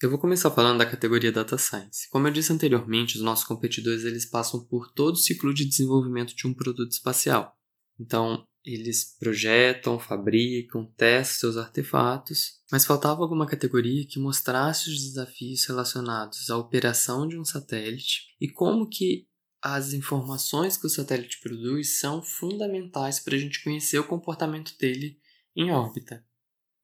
Eu 0.00 0.10
vou 0.10 0.18
começar 0.18 0.50
falando 0.50 0.78
da 0.78 0.86
categoria 0.86 1.32
Data 1.32 1.58
Science. 1.58 2.08
Como 2.10 2.26
eu 2.26 2.32
disse 2.32 2.52
anteriormente, 2.52 3.16
os 3.16 3.22
nossos 3.22 3.44
competidores 3.44 4.04
eles 4.04 4.24
passam 4.24 4.64
por 4.64 4.92
todo 4.92 5.14
o 5.14 5.18
ciclo 5.18 5.52
de 5.52 5.64
desenvolvimento 5.64 6.34
de 6.34 6.46
um 6.46 6.54
produto 6.54 6.92
espacial. 6.92 7.57
Então, 7.98 8.44
eles 8.64 9.16
projetam, 9.18 9.98
fabricam, 9.98 10.84
testam 10.96 11.40
seus 11.40 11.56
artefatos, 11.56 12.60
mas 12.70 12.84
faltava 12.84 13.22
alguma 13.22 13.46
categoria 13.46 14.06
que 14.06 14.18
mostrasse 14.18 14.90
os 14.90 15.00
desafios 15.00 15.64
relacionados 15.64 16.50
à 16.50 16.56
operação 16.56 17.26
de 17.26 17.38
um 17.38 17.44
satélite 17.44 18.26
e 18.40 18.48
como 18.48 18.88
que 18.88 19.26
as 19.60 19.92
informações 19.92 20.76
que 20.76 20.86
o 20.86 20.90
satélite 20.90 21.40
produz 21.40 21.98
são 21.98 22.22
fundamentais 22.22 23.18
para 23.18 23.34
a 23.34 23.38
gente 23.38 23.62
conhecer 23.62 23.98
o 23.98 24.06
comportamento 24.06 24.76
dele 24.78 25.18
em 25.56 25.70
órbita. 25.70 26.24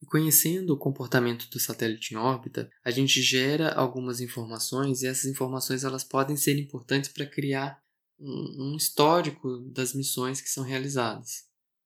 E 0.02 0.06
conhecendo 0.06 0.75
o 0.75 0.78
comportamento 0.78 1.49
do 1.49 1.61
satélite 1.61 2.14
em 2.14 2.16
órbita, 2.16 2.68
a 2.85 2.90
gente 2.90 3.23
gera 3.23 3.73
algumas 3.73 4.21
informações 4.21 5.02
e 5.02 5.06
essas 5.06 5.30
informações 5.30 5.85
elas 5.85 6.02
podem 6.02 6.37
ser 6.37 6.59
importantes 6.59 7.11
para 7.11 7.26
criar 7.26 7.83
um, 8.18 8.76
histórico 8.76 9.59
das 9.73 9.94
missões 9.94 10.40
que 10.40 10.49
são 10.49 10.64
realizadas. 10.64 11.44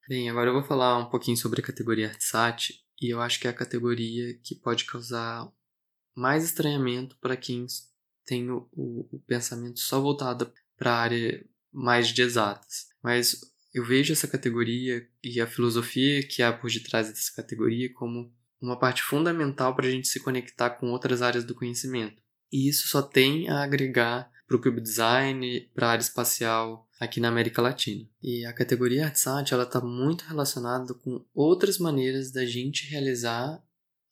Bem, 0.08 0.28
agora 0.28 0.50
eu 0.50 0.54
vou 0.54 0.64
falar 0.64 0.98
um 0.98 1.10
pouquinho 1.10 1.36
sobre 1.36 1.60
a 1.60 1.64
categoria 1.64 2.08
ArtSat 2.08 2.74
e 3.00 3.12
eu 3.12 3.20
acho 3.20 3.38
que 3.38 3.46
é 3.46 3.50
a 3.50 3.54
categoria 3.54 4.38
que 4.42 4.54
pode 4.54 4.84
causar 4.84 5.50
mais 6.14 6.44
estranhamento 6.44 7.16
para 7.20 7.36
quem 7.36 7.66
tem 8.24 8.50
o, 8.50 8.68
o, 8.72 9.08
o 9.12 9.20
pensamento 9.20 9.80
só 9.80 10.00
voltado 10.00 10.52
para 10.76 10.92
a 10.92 11.00
área 11.00 11.46
mais 11.72 12.08
de 12.08 12.22
exatas. 12.22 12.88
Mas 13.02 13.40
eu 13.72 13.84
vejo 13.84 14.12
essa 14.12 14.26
categoria 14.26 15.06
e 15.22 15.40
a 15.40 15.46
filosofia 15.46 16.26
que 16.26 16.42
há 16.42 16.52
por 16.52 16.70
detrás 16.70 17.08
dessa 17.08 17.32
categoria 17.34 17.92
como 17.92 18.32
uma 18.60 18.78
parte 18.78 19.02
fundamental 19.02 19.74
para 19.74 19.86
a 19.86 19.90
gente 19.90 20.08
se 20.08 20.20
conectar 20.20 20.70
com 20.70 20.90
outras 20.90 21.22
áreas 21.22 21.44
do 21.44 21.54
conhecimento. 21.54 22.20
E 22.50 22.68
isso 22.68 22.88
só 22.88 23.02
tem 23.02 23.48
a 23.48 23.62
agregar 23.62 24.30
para 24.48 24.56
o 24.56 24.60
cube 24.60 24.80
design, 24.80 25.60
para 25.74 25.88
a 25.88 25.90
área 25.90 26.02
espacial 26.02 26.88
aqui 26.98 27.20
na 27.20 27.28
América 27.28 27.60
Latina. 27.60 28.08
E 28.22 28.46
a 28.46 28.52
categoria 28.52 29.04
ArtSat 29.04 29.52
ela 29.52 29.64
está 29.64 29.80
muito 29.80 30.24
relacionada 30.24 30.94
com 30.94 31.22
outras 31.34 31.78
maneiras 31.78 32.32
da 32.32 32.46
gente 32.46 32.88
realizar 32.88 33.62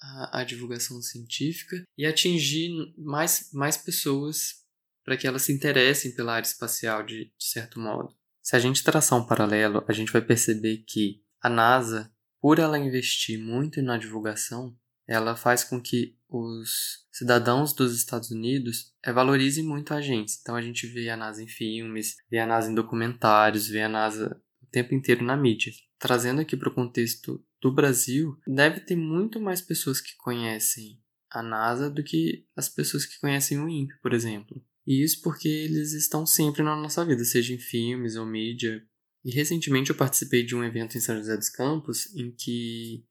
a, 0.00 0.40
a 0.40 0.45
divulgação 0.45 1.00
científica 1.00 1.83
e 1.97 2.05
atingir 2.05 2.71
mais, 2.99 3.50
mais 3.52 3.78
pessoas 3.78 4.66
para 5.02 5.16
que 5.16 5.26
elas 5.26 5.43
se 5.43 5.52
interessem 5.52 6.12
pela 6.14 6.35
área 6.35 6.47
espacial 6.47 7.02
de, 7.02 7.25
de 7.25 7.45
certo 7.45 7.81
modo. 7.81 8.14
Se 8.43 8.55
a 8.55 8.59
gente 8.59 8.85
traçar 8.85 9.19
um 9.19 9.26
paralelo, 9.26 9.85
a 9.88 9.93
gente 9.93 10.12
vai 10.12 10.21
perceber 10.21 10.85
que 10.87 11.23
a 11.40 11.49
NASA, 11.49 12.12
por 12.40 12.59
ela 12.59 12.78
investir 12.78 13.38
muito 13.38 13.81
na 13.81 13.97
divulgação, 13.97 14.76
ela 15.07 15.37
faz 15.37 15.64
com 15.64 15.81
que 15.81 16.16
os 16.28 17.06
cidadãos 17.12 17.73
dos 17.73 17.97
Estados 17.97 18.30
Unidos 18.30 18.92
é, 19.04 19.12
valorizem 19.12 19.64
muito 19.64 19.95
a 19.95 20.00
gente. 20.00 20.37
Então 20.40 20.56
a 20.56 20.62
gente 20.62 20.87
vê 20.87 21.09
a 21.09 21.16
NASA 21.16 21.42
em 21.42 21.49
filmes, 21.49 22.16
vê 22.30 22.38
a 22.38 22.47
NASA 22.47 22.71
em 22.71 22.75
documentários, 22.75 23.68
vê 23.68 23.83
a 23.83 23.88
NASA 23.88 24.40
o 24.62 24.66
tempo 24.66 24.95
inteiro 24.95 25.25
na 25.25 25.37
mídia. 25.37 25.73
Trazendo 25.99 26.40
aqui 26.40 26.56
para 26.56 26.68
o 26.68 26.75
contexto 26.75 27.42
do 27.61 27.73
Brasil, 27.73 28.37
deve 28.47 28.80
ter 28.80 28.97
muito 28.97 29.40
mais 29.40 29.61
pessoas 29.61 30.00
que 30.00 30.16
conhecem 30.16 31.00
a 31.30 31.42
NASA 31.42 31.90
do 31.90 32.02
que 32.02 32.47
as 32.56 32.68
pessoas 32.68 33.04
que 33.04 33.18
conhecem 33.21 33.59
o 33.59 33.68
INPE, 33.68 33.99
por 34.00 34.12
exemplo. 34.12 34.62
E 34.87 35.02
isso 35.02 35.21
porque 35.23 35.49
eles 35.49 35.92
estão 35.92 36.25
sempre 36.25 36.62
na 36.62 36.76
nossa 36.76 37.04
vida, 37.04 37.25
seja 37.25 37.52
em 37.52 37.59
filmes 37.59 38.16
ou 38.16 38.25
mídia. 38.25 38.83
E 39.25 39.33
recentemente 39.33 39.90
eu 39.90 39.97
participei 39.97 40.45
de 40.45 40.54
um 40.54 40.62
evento 40.62 40.97
em 40.97 41.00
São 41.00 41.16
José 41.16 41.37
dos 41.37 41.49
Campos 41.49 42.14
em 42.14 42.30
que 42.30 43.04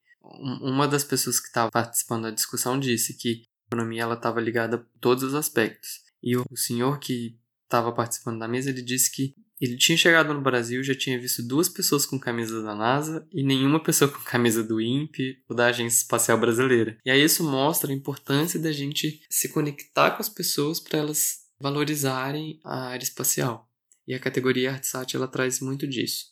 uma 0.61 0.87
das 0.87 1.03
pessoas 1.03 1.39
que 1.39 1.47
estava 1.47 1.69
participando 1.71 2.23
da 2.23 2.31
discussão 2.31 2.79
disse 2.79 3.17
que 3.17 3.43
a 3.71 3.75
economia 3.75 4.03
ela 4.03 4.15
estava 4.15 4.41
ligada 4.41 4.77
a 4.77 4.99
todos 4.99 5.23
os 5.23 5.35
aspectos. 5.35 6.03
E 6.21 6.35
o 6.35 6.45
senhor 6.55 6.99
que 6.99 7.37
estava 7.63 7.91
participando 7.91 8.39
da 8.39 8.47
mesa, 8.47 8.69
ele 8.69 8.81
disse 8.81 9.11
que 9.11 9.35
ele 9.59 9.77
tinha 9.77 9.97
chegado 9.97 10.33
no 10.33 10.41
Brasil, 10.41 10.83
já 10.83 10.93
tinha 10.93 11.19
visto 11.19 11.41
duas 11.41 11.69
pessoas 11.69 12.05
com 12.05 12.19
camisas 12.19 12.63
da 12.63 12.75
NASA 12.75 13.25
e 13.31 13.41
nenhuma 13.41 13.81
pessoa 13.81 14.11
com 14.11 14.19
camisa 14.19 14.63
do 14.63 14.81
INPE 14.81 15.43
ou 15.47 15.55
da 15.55 15.67
Agência 15.67 15.97
Espacial 15.97 16.37
Brasileira. 16.37 16.97
E 17.05 17.09
aí 17.09 17.23
isso 17.23 17.43
mostra 17.43 17.91
a 17.91 17.95
importância 17.95 18.59
da 18.59 18.71
gente 18.71 19.21
se 19.29 19.49
conectar 19.49 20.11
com 20.11 20.21
as 20.21 20.29
pessoas 20.29 20.79
para 20.79 20.99
elas 20.99 21.45
valorizarem 21.59 22.59
a 22.63 22.87
área 22.87 23.03
espacial. 23.03 23.69
E 24.07 24.13
a 24.13 24.19
categoria 24.19 24.71
ArtSat 24.71 25.15
ela 25.15 25.27
traz 25.27 25.59
muito 25.61 25.87
disso. 25.87 26.25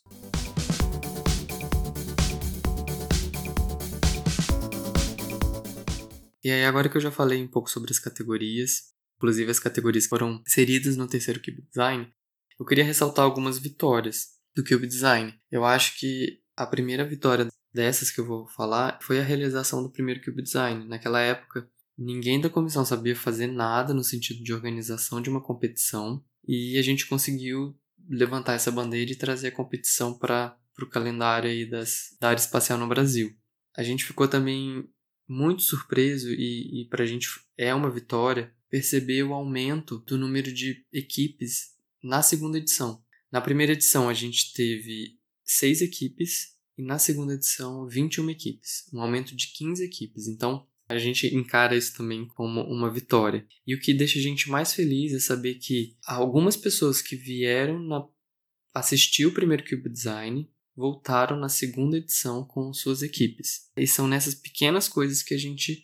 E 6.43 6.51
aí 6.51 6.65
agora 6.65 6.89
que 6.89 6.97
eu 6.97 7.01
já 7.01 7.11
falei 7.11 7.41
um 7.41 7.47
pouco 7.47 7.69
sobre 7.69 7.91
as 7.91 7.99
categorias, 7.99 8.93
inclusive 9.17 9.49
as 9.49 9.59
categorias 9.59 10.05
que 10.05 10.09
foram 10.09 10.41
inseridas 10.45 10.97
no 10.97 11.07
terceiro 11.07 11.41
Cube 11.41 11.61
Design, 11.69 12.11
eu 12.59 12.65
queria 12.65 12.83
ressaltar 12.83 13.25
algumas 13.25 13.57
vitórias 13.57 14.33
do 14.55 14.63
Cube 14.63 14.87
Design. 14.87 15.33
Eu 15.49 15.63
acho 15.63 15.97
que 15.99 16.41
a 16.55 16.65
primeira 16.65 17.05
vitória 17.05 17.47
dessas 17.73 18.11
que 18.11 18.19
eu 18.19 18.25
vou 18.25 18.47
falar 18.47 18.99
foi 19.01 19.19
a 19.19 19.23
realização 19.23 19.81
do 19.81 19.91
primeiro 19.91 20.21
Cube 20.23 20.43
Design. 20.43 20.87
Naquela 20.87 21.19
época, 21.19 21.67
Ninguém 21.97 22.41
da 22.41 22.49
comissão 22.49 22.83
sabia 22.83 23.15
fazer 23.15 23.47
nada 23.47 23.93
no 23.93 24.03
sentido 24.03 24.43
de 24.43 24.53
organização 24.53 25.21
de 25.21 25.29
uma 25.29 25.41
competição 25.41 26.23
e 26.47 26.77
a 26.77 26.81
gente 26.81 27.07
conseguiu 27.07 27.77
levantar 28.09 28.53
essa 28.53 28.71
bandeira 28.71 29.11
e 29.11 29.15
trazer 29.15 29.49
a 29.49 29.55
competição 29.55 30.17
para 30.17 30.57
o 30.81 30.89
calendário 30.89 31.49
aí 31.49 31.69
das, 31.69 32.17
da 32.19 32.29
área 32.29 32.39
espacial 32.39 32.79
no 32.79 32.87
Brasil. 32.87 33.31
A 33.77 33.83
gente 33.83 34.05
ficou 34.05 34.27
também 34.27 34.89
muito 35.33 35.63
surpreso 35.63 36.31
e, 36.31 36.81
e 36.81 36.85
para 36.85 37.03
a 37.03 37.07
gente 37.07 37.27
é 37.57 37.73
uma 37.73 37.89
vitória 37.89 38.53
perceber 38.69 39.23
o 39.23 39.33
aumento 39.33 39.99
do 39.99 40.17
número 40.17 40.53
de 40.53 40.85
equipes 40.93 41.71
na 42.03 42.21
segunda 42.21 42.57
edição. 42.57 43.03
Na 43.31 43.41
primeira 43.41 43.73
edição 43.73 44.07
a 44.07 44.13
gente 44.13 44.53
teve 44.53 45.17
seis 45.43 45.81
equipes 45.81 46.53
e 46.77 46.83
na 46.83 46.99
segunda 46.99 47.33
edição 47.33 47.87
21 47.87 48.29
equipes, 48.29 48.83
um 48.93 49.01
aumento 49.01 49.35
de 49.35 49.47
15 49.53 49.83
equipes. 49.83 50.27
Então 50.27 50.67
a 50.87 50.97
gente 50.97 51.33
encara 51.33 51.75
isso 51.75 51.95
também 51.97 52.27
como 52.27 52.61
uma 52.61 52.91
vitória. 52.91 53.47
E 53.65 53.73
o 53.73 53.79
que 53.79 53.93
deixa 53.93 54.19
a 54.19 54.21
gente 54.21 54.49
mais 54.49 54.73
feliz 54.73 55.13
é 55.13 55.19
saber 55.19 55.55
que 55.55 55.95
algumas 56.05 56.55
pessoas 56.55 57.01
que 57.01 57.15
vieram 57.15 57.79
na... 57.79 58.05
assistir 58.73 59.25
o 59.25 59.33
primeiro 59.33 59.63
Cube 59.67 59.89
Design 59.89 60.47
voltaram 60.75 61.37
na 61.37 61.49
segunda 61.49 61.97
edição 61.97 62.45
com 62.45 62.73
suas 62.73 63.01
equipes. 63.01 63.69
E 63.77 63.87
são 63.87 64.07
nessas 64.07 64.35
pequenas 64.35 64.87
coisas 64.87 65.21
que 65.21 65.33
a 65.33 65.37
gente 65.37 65.83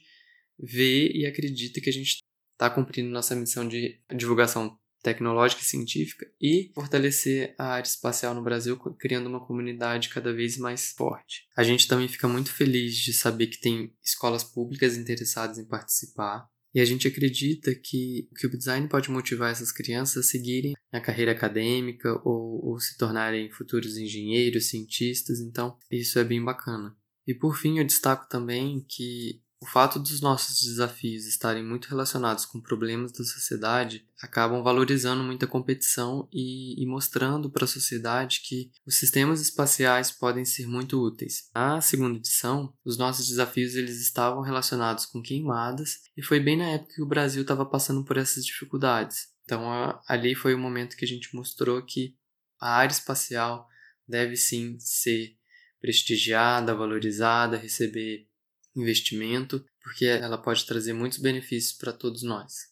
vê 0.57 1.11
e 1.11 1.25
acredita 1.25 1.79
que 1.79 1.89
a 1.89 1.93
gente 1.93 2.19
está 2.53 2.69
cumprindo 2.69 3.09
nossa 3.09 3.35
missão 3.35 3.67
de 3.67 4.01
divulgação 4.15 4.77
tecnológica 5.01 5.61
e 5.61 5.65
científica 5.65 6.29
e 6.41 6.71
fortalecer 6.75 7.55
a 7.57 7.67
área 7.67 7.87
espacial 7.87 8.33
no 8.33 8.43
Brasil, 8.43 8.77
criando 8.97 9.27
uma 9.27 9.45
comunidade 9.45 10.09
cada 10.09 10.33
vez 10.33 10.57
mais 10.57 10.91
forte. 10.91 11.47
A 11.55 11.63
gente 11.63 11.87
também 11.87 12.07
fica 12.07 12.27
muito 12.27 12.51
feliz 12.51 12.97
de 12.97 13.13
saber 13.13 13.47
que 13.47 13.59
tem 13.59 13.93
escolas 14.03 14.43
públicas 14.43 14.97
interessadas 14.97 15.57
em 15.57 15.65
participar. 15.65 16.49
E 16.73 16.79
a 16.79 16.85
gente 16.85 17.07
acredita 17.07 17.73
que 17.73 18.27
o 18.31 18.39
Cube 18.39 18.57
Design 18.57 18.87
pode 18.87 19.09
motivar 19.09 19.51
essas 19.51 19.71
crianças 19.71 20.25
a 20.25 20.27
seguirem 20.27 20.73
a 20.91 21.01
carreira 21.01 21.31
acadêmica 21.31 22.13
ou, 22.23 22.65
ou 22.65 22.79
se 22.79 22.97
tornarem 22.97 23.49
futuros 23.49 23.97
engenheiros, 23.97 24.69
cientistas, 24.69 25.39
então 25.39 25.77
isso 25.89 26.19
é 26.19 26.23
bem 26.23 26.43
bacana. 26.43 26.95
E 27.25 27.33
por 27.33 27.57
fim, 27.57 27.79
eu 27.79 27.85
destaco 27.85 28.27
também 28.29 28.85
que 28.87 29.41
o 29.61 29.65
fato 29.65 29.99
dos 29.99 30.21
nossos 30.21 30.61
desafios 30.63 31.25
estarem 31.25 31.63
muito 31.63 31.89
relacionados 31.89 32.45
com 32.45 32.61
problemas 32.61 33.11
da 33.11 33.25
sociedade 33.25 34.07
acabam 34.21 34.63
valorizando 34.63 35.21
muita 35.21 35.45
competição 35.45 36.29
e, 36.31 36.81
e 36.81 36.85
mostrando 36.85 37.49
para 37.49 37.65
a 37.65 37.67
sociedade 37.67 38.41
que 38.41 38.71
os 38.85 38.95
sistemas 38.95 39.41
espaciais 39.41 40.11
podem 40.11 40.45
ser 40.45 40.65
muito 40.65 41.01
úteis. 41.03 41.49
Na 41.53 41.81
segunda 41.81 42.17
edição, 42.17 42.73
os 42.85 42.97
nossos 42.97 43.27
desafios 43.27 43.75
eles 43.75 43.99
estavam 43.99 44.41
relacionados 44.41 45.05
com 45.05 45.21
queimadas 45.21 46.03
e 46.15 46.23
foi 46.23 46.39
bem 46.39 46.57
na 46.57 46.69
época 46.69 46.93
que 46.95 47.01
o 47.01 47.07
Brasil 47.07 47.41
estava 47.41 47.65
passando 47.65 48.05
por 48.05 48.15
essas 48.15 48.45
dificuldades. 48.45 49.27
Então 49.43 49.69
a, 49.69 50.01
ali 50.07 50.35
foi 50.35 50.53
o 50.53 50.59
momento 50.59 50.95
que 50.95 51.03
a 51.03 51.07
gente 51.07 51.35
mostrou 51.35 51.83
que 51.85 52.15
a 52.61 52.75
área 52.77 52.93
espacial 52.93 53.67
deve 54.07 54.37
sim 54.37 54.77
ser 54.79 55.35
prestigiada, 55.81 56.75
valorizada, 56.75 57.57
receber 57.57 58.28
investimento, 58.75 59.63
porque 59.81 60.05
ela 60.05 60.37
pode 60.37 60.65
trazer 60.65 60.93
muitos 60.93 61.19
benefícios 61.19 61.77
para 61.77 61.93
todos 61.93 62.23
nós. 62.23 62.69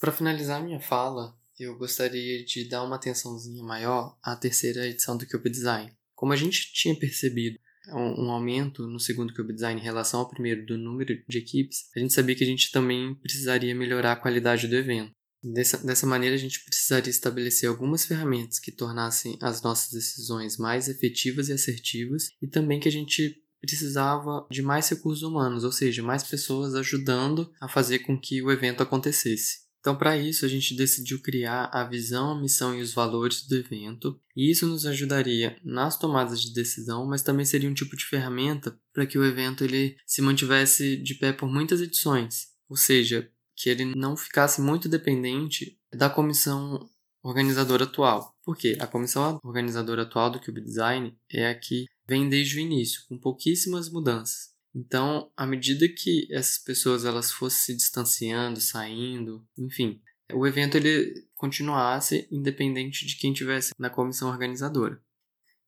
Para 0.00 0.10
finalizar 0.10 0.62
minha 0.64 0.80
fala, 0.80 1.32
eu 1.58 1.76
gostaria 1.76 2.44
de 2.44 2.68
dar 2.68 2.82
uma 2.82 2.96
atençãozinha 2.96 3.62
maior 3.62 4.18
à 4.22 4.34
terceira 4.34 4.86
edição 4.86 5.16
do 5.16 5.26
Cube 5.28 5.48
Design. 5.48 5.92
Como 6.14 6.32
a 6.32 6.36
gente 6.36 6.72
tinha 6.72 6.94
percebido 6.98 7.58
um, 7.88 8.26
um 8.26 8.30
aumento 8.30 8.86
no 8.86 8.98
segundo 8.98 9.34
Cube 9.34 9.52
Design 9.52 9.80
em 9.80 9.84
relação 9.84 10.20
ao 10.20 10.28
primeiro 10.28 10.66
do 10.66 10.76
número 10.76 11.14
de 11.28 11.38
equipes, 11.38 11.88
a 11.94 12.00
gente 12.00 12.12
sabia 12.12 12.34
que 12.34 12.44
a 12.44 12.46
gente 12.46 12.70
também 12.72 13.14
precisaria 13.14 13.74
melhorar 13.74 14.12
a 14.12 14.16
qualidade 14.16 14.66
do 14.66 14.74
evento. 14.74 15.12
Dessa, 15.42 15.78
dessa 15.78 16.06
maneira, 16.06 16.36
a 16.36 16.38
gente 16.38 16.64
precisaria 16.64 17.10
estabelecer 17.10 17.68
algumas 17.68 18.04
ferramentas 18.04 18.60
que 18.60 18.70
tornassem 18.70 19.36
as 19.40 19.60
nossas 19.60 19.90
decisões 19.90 20.56
mais 20.56 20.88
efetivas 20.88 21.48
e 21.48 21.52
assertivas, 21.52 22.28
e 22.40 22.46
também 22.46 22.78
que 22.78 22.88
a 22.88 22.92
gente 22.92 23.42
precisava 23.60 24.46
de 24.50 24.62
mais 24.62 24.88
recursos 24.88 25.22
humanos, 25.22 25.64
ou 25.64 25.72
seja, 25.72 26.02
mais 26.02 26.22
pessoas 26.22 26.74
ajudando 26.74 27.52
a 27.60 27.68
fazer 27.68 28.00
com 28.00 28.18
que 28.18 28.42
o 28.42 28.50
evento 28.50 28.82
acontecesse. 28.82 29.62
Então, 29.82 29.96
para 29.96 30.16
isso, 30.16 30.44
a 30.44 30.48
gente 30.48 30.76
decidiu 30.76 31.20
criar 31.20 31.68
a 31.72 31.82
visão, 31.82 32.30
a 32.30 32.40
missão 32.40 32.72
e 32.72 32.80
os 32.80 32.94
valores 32.94 33.44
do 33.44 33.56
evento, 33.56 34.16
e 34.36 34.48
isso 34.48 34.64
nos 34.64 34.86
ajudaria 34.86 35.56
nas 35.64 35.98
tomadas 35.98 36.40
de 36.40 36.52
decisão, 36.52 37.04
mas 37.04 37.22
também 37.22 37.44
seria 37.44 37.68
um 37.68 37.74
tipo 37.74 37.96
de 37.96 38.04
ferramenta 38.04 38.78
para 38.92 39.06
que 39.06 39.18
o 39.18 39.24
evento 39.24 39.64
ele 39.64 39.96
se 40.06 40.22
mantivesse 40.22 40.96
de 40.96 41.16
pé 41.16 41.32
por 41.32 41.48
muitas 41.48 41.80
edições. 41.80 42.46
Ou 42.68 42.76
seja, 42.76 43.28
que 43.62 43.70
ele 43.70 43.84
não 43.94 44.16
ficasse 44.16 44.60
muito 44.60 44.88
dependente 44.88 45.78
da 45.94 46.10
comissão 46.10 46.90
organizadora 47.22 47.84
atual. 47.84 48.34
Por 48.44 48.56
quê? 48.56 48.76
A 48.80 48.88
comissão 48.88 49.38
organizadora 49.44 50.02
atual 50.02 50.30
do 50.30 50.40
Cube 50.40 50.60
Design 50.60 51.16
é 51.30 51.48
a 51.48 51.54
que 51.54 51.86
vem 52.08 52.28
desde 52.28 52.56
o 52.56 52.60
início, 52.60 53.02
com 53.08 53.16
pouquíssimas 53.16 53.88
mudanças. 53.88 54.50
Então, 54.74 55.30
à 55.36 55.46
medida 55.46 55.86
que 55.88 56.26
essas 56.32 56.58
pessoas 56.58 57.04
elas 57.04 57.30
fossem 57.30 57.60
se 57.60 57.76
distanciando, 57.76 58.60
saindo, 58.60 59.46
enfim, 59.56 60.00
o 60.32 60.44
evento 60.44 60.76
ele 60.76 61.24
continuasse 61.34 62.26
independente 62.32 63.06
de 63.06 63.16
quem 63.16 63.32
tivesse 63.32 63.70
na 63.78 63.90
comissão 63.90 64.28
organizadora. 64.28 65.00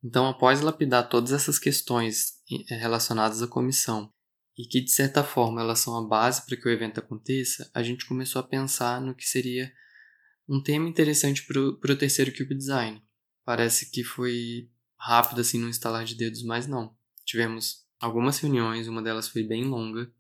Então, 0.03 0.27
após 0.27 0.61
lapidar 0.61 1.09
todas 1.09 1.33
essas 1.33 1.61
questões 1.61 2.35
eh, 2.51 2.75
relacionadas 2.77 3.41
à 3.41 3.47
comissão 3.47 4.13
e 4.57 4.67
que 4.67 4.81
de 4.81 4.91
certa 4.91 5.25
forma 5.25 5.61
elas 5.61 5.81
são 5.81 5.97
a 5.97 6.07
base 6.07 6.45
para 6.47 6.57
que 6.57 6.69
o 6.69 6.71
evento 6.71 6.99
aconteça, 6.99 7.71
a 7.75 7.83
gente 7.83 8.07
começou 8.07 8.41
a 8.41 8.47
pensar 8.47 9.01
no 9.01 9.15
que 9.15 9.27
seria 9.27 9.73
um 10.49 10.63
tema 10.63 10.89
interessante 10.89 11.45
para 11.45 11.61
o 11.61 11.97
terceiro 11.97 12.33
Cube 12.33 12.55
Design. 12.55 13.03
Parece 13.45 13.91
que 13.91 14.05
foi 14.05 14.71
rápido 14.97 15.41
assim 15.41 15.59
no 15.59 15.69
instalar 15.69 16.05
de 16.05 16.15
dedos, 16.15 16.43
mas 16.43 16.67
não. 16.67 16.97
Tivemos 17.25 17.85
algumas 17.99 18.39
reuniões, 18.39 18.87
uma 18.87 19.03
delas 19.03 19.29
foi 19.29 19.43
bem 19.43 19.65
longa, 19.65 20.11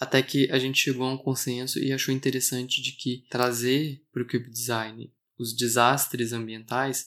até 0.00 0.22
que 0.22 0.50
a 0.50 0.58
gente 0.58 0.80
chegou 0.80 1.06
a 1.06 1.12
um 1.12 1.18
consenso 1.18 1.78
e 1.78 1.92
achou 1.92 2.12
interessante 2.12 2.82
de 2.82 2.92
que 2.92 3.24
trazer 3.30 4.02
para 4.12 4.22
o 4.22 4.26
Cube 4.26 4.50
Design 4.50 5.12
os 5.38 5.54
desastres 5.54 6.32
ambientais 6.32 7.06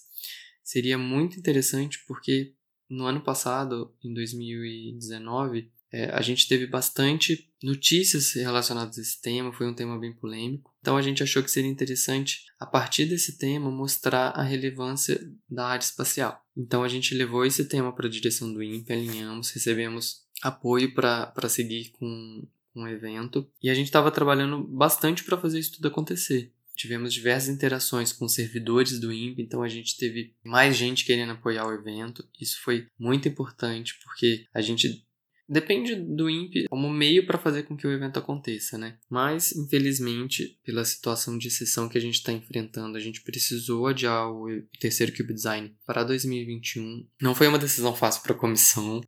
seria 0.63 0.97
muito 0.97 1.37
interessante 1.39 2.03
porque 2.07 2.53
no 2.89 3.05
ano 3.05 3.21
passado, 3.21 3.95
em 4.03 4.13
2019, 4.13 5.71
é, 5.91 6.09
a 6.11 6.21
gente 6.21 6.47
teve 6.47 6.67
bastante 6.67 7.49
notícias 7.63 8.33
relacionadas 8.33 8.97
a 8.97 9.01
esse 9.01 9.21
tema, 9.21 9.53
foi 9.53 9.67
um 9.67 9.73
tema 9.73 9.97
bem 9.97 10.13
polêmico. 10.13 10.73
Então 10.81 10.97
a 10.97 11.01
gente 11.01 11.23
achou 11.23 11.41
que 11.41 11.51
seria 11.51 11.69
interessante, 11.69 12.45
a 12.59 12.65
partir 12.65 13.05
desse 13.05 13.37
tema, 13.37 13.71
mostrar 13.71 14.29
a 14.29 14.43
relevância 14.43 15.19
da 15.49 15.67
área 15.67 15.83
espacial. 15.83 16.41
Então 16.55 16.83
a 16.83 16.87
gente 16.87 17.15
levou 17.15 17.45
esse 17.45 17.65
tema 17.65 17.93
para 17.93 18.07
a 18.07 18.11
direção 18.11 18.51
do 18.51 18.61
INPE, 18.61 18.93
alinhamos, 18.93 19.49
recebemos 19.51 20.25
apoio 20.41 20.93
para 20.93 21.49
seguir 21.49 21.91
com, 21.97 22.47
com 22.73 22.83
o 22.83 22.87
evento 22.87 23.49
e 23.61 23.69
a 23.69 23.73
gente 23.73 23.87
estava 23.87 24.11
trabalhando 24.11 24.63
bastante 24.63 25.23
para 25.23 25.37
fazer 25.37 25.59
isso 25.59 25.73
tudo 25.73 25.87
acontecer. 25.87 26.51
Tivemos 26.75 27.11
diversas 27.11 27.49
interações 27.49 28.13
com 28.13 28.27
servidores 28.27 28.99
do 28.99 29.11
INPE, 29.11 29.41
então 29.41 29.63
a 29.63 29.67
gente 29.67 29.97
teve 29.97 30.35
mais 30.43 30.75
gente 30.77 31.05
querendo 31.05 31.31
apoiar 31.31 31.65
o 31.65 31.73
evento. 31.73 32.27
Isso 32.39 32.61
foi 32.61 32.87
muito 32.99 33.27
importante 33.27 33.97
porque 34.03 34.45
a 34.53 34.61
gente 34.61 35.06
Depende 35.49 35.95
do 35.95 36.29
INPE 36.29 36.67
como 36.67 36.89
meio 36.89 37.25
para 37.25 37.37
fazer 37.37 37.63
com 37.63 37.77
que 37.77 37.87
o 37.87 37.91
evento 37.91 38.19
aconteça, 38.19 38.77
né? 38.77 38.97
Mas, 39.09 39.55
infelizmente, 39.55 40.59
pela 40.63 40.83
situação 40.83 41.37
de 41.37 41.47
exceção 41.47 41.87
que 41.87 41.97
a 41.97 42.01
gente 42.01 42.15
está 42.15 42.33
enfrentando, 42.33 42.97
a 42.97 42.99
gente 42.99 43.21
precisou 43.21 43.87
adiar 43.87 44.29
o 44.29 44.47
terceiro 44.79 45.15
Cube 45.15 45.33
Design 45.33 45.73
para 45.85 46.03
2021. 46.03 47.07
Não 47.21 47.33
foi 47.33 47.47
uma 47.47 47.57
decisão 47.57 47.95
fácil 47.95 48.23
para 48.23 48.33
a 48.33 48.37
comissão, 48.37 49.01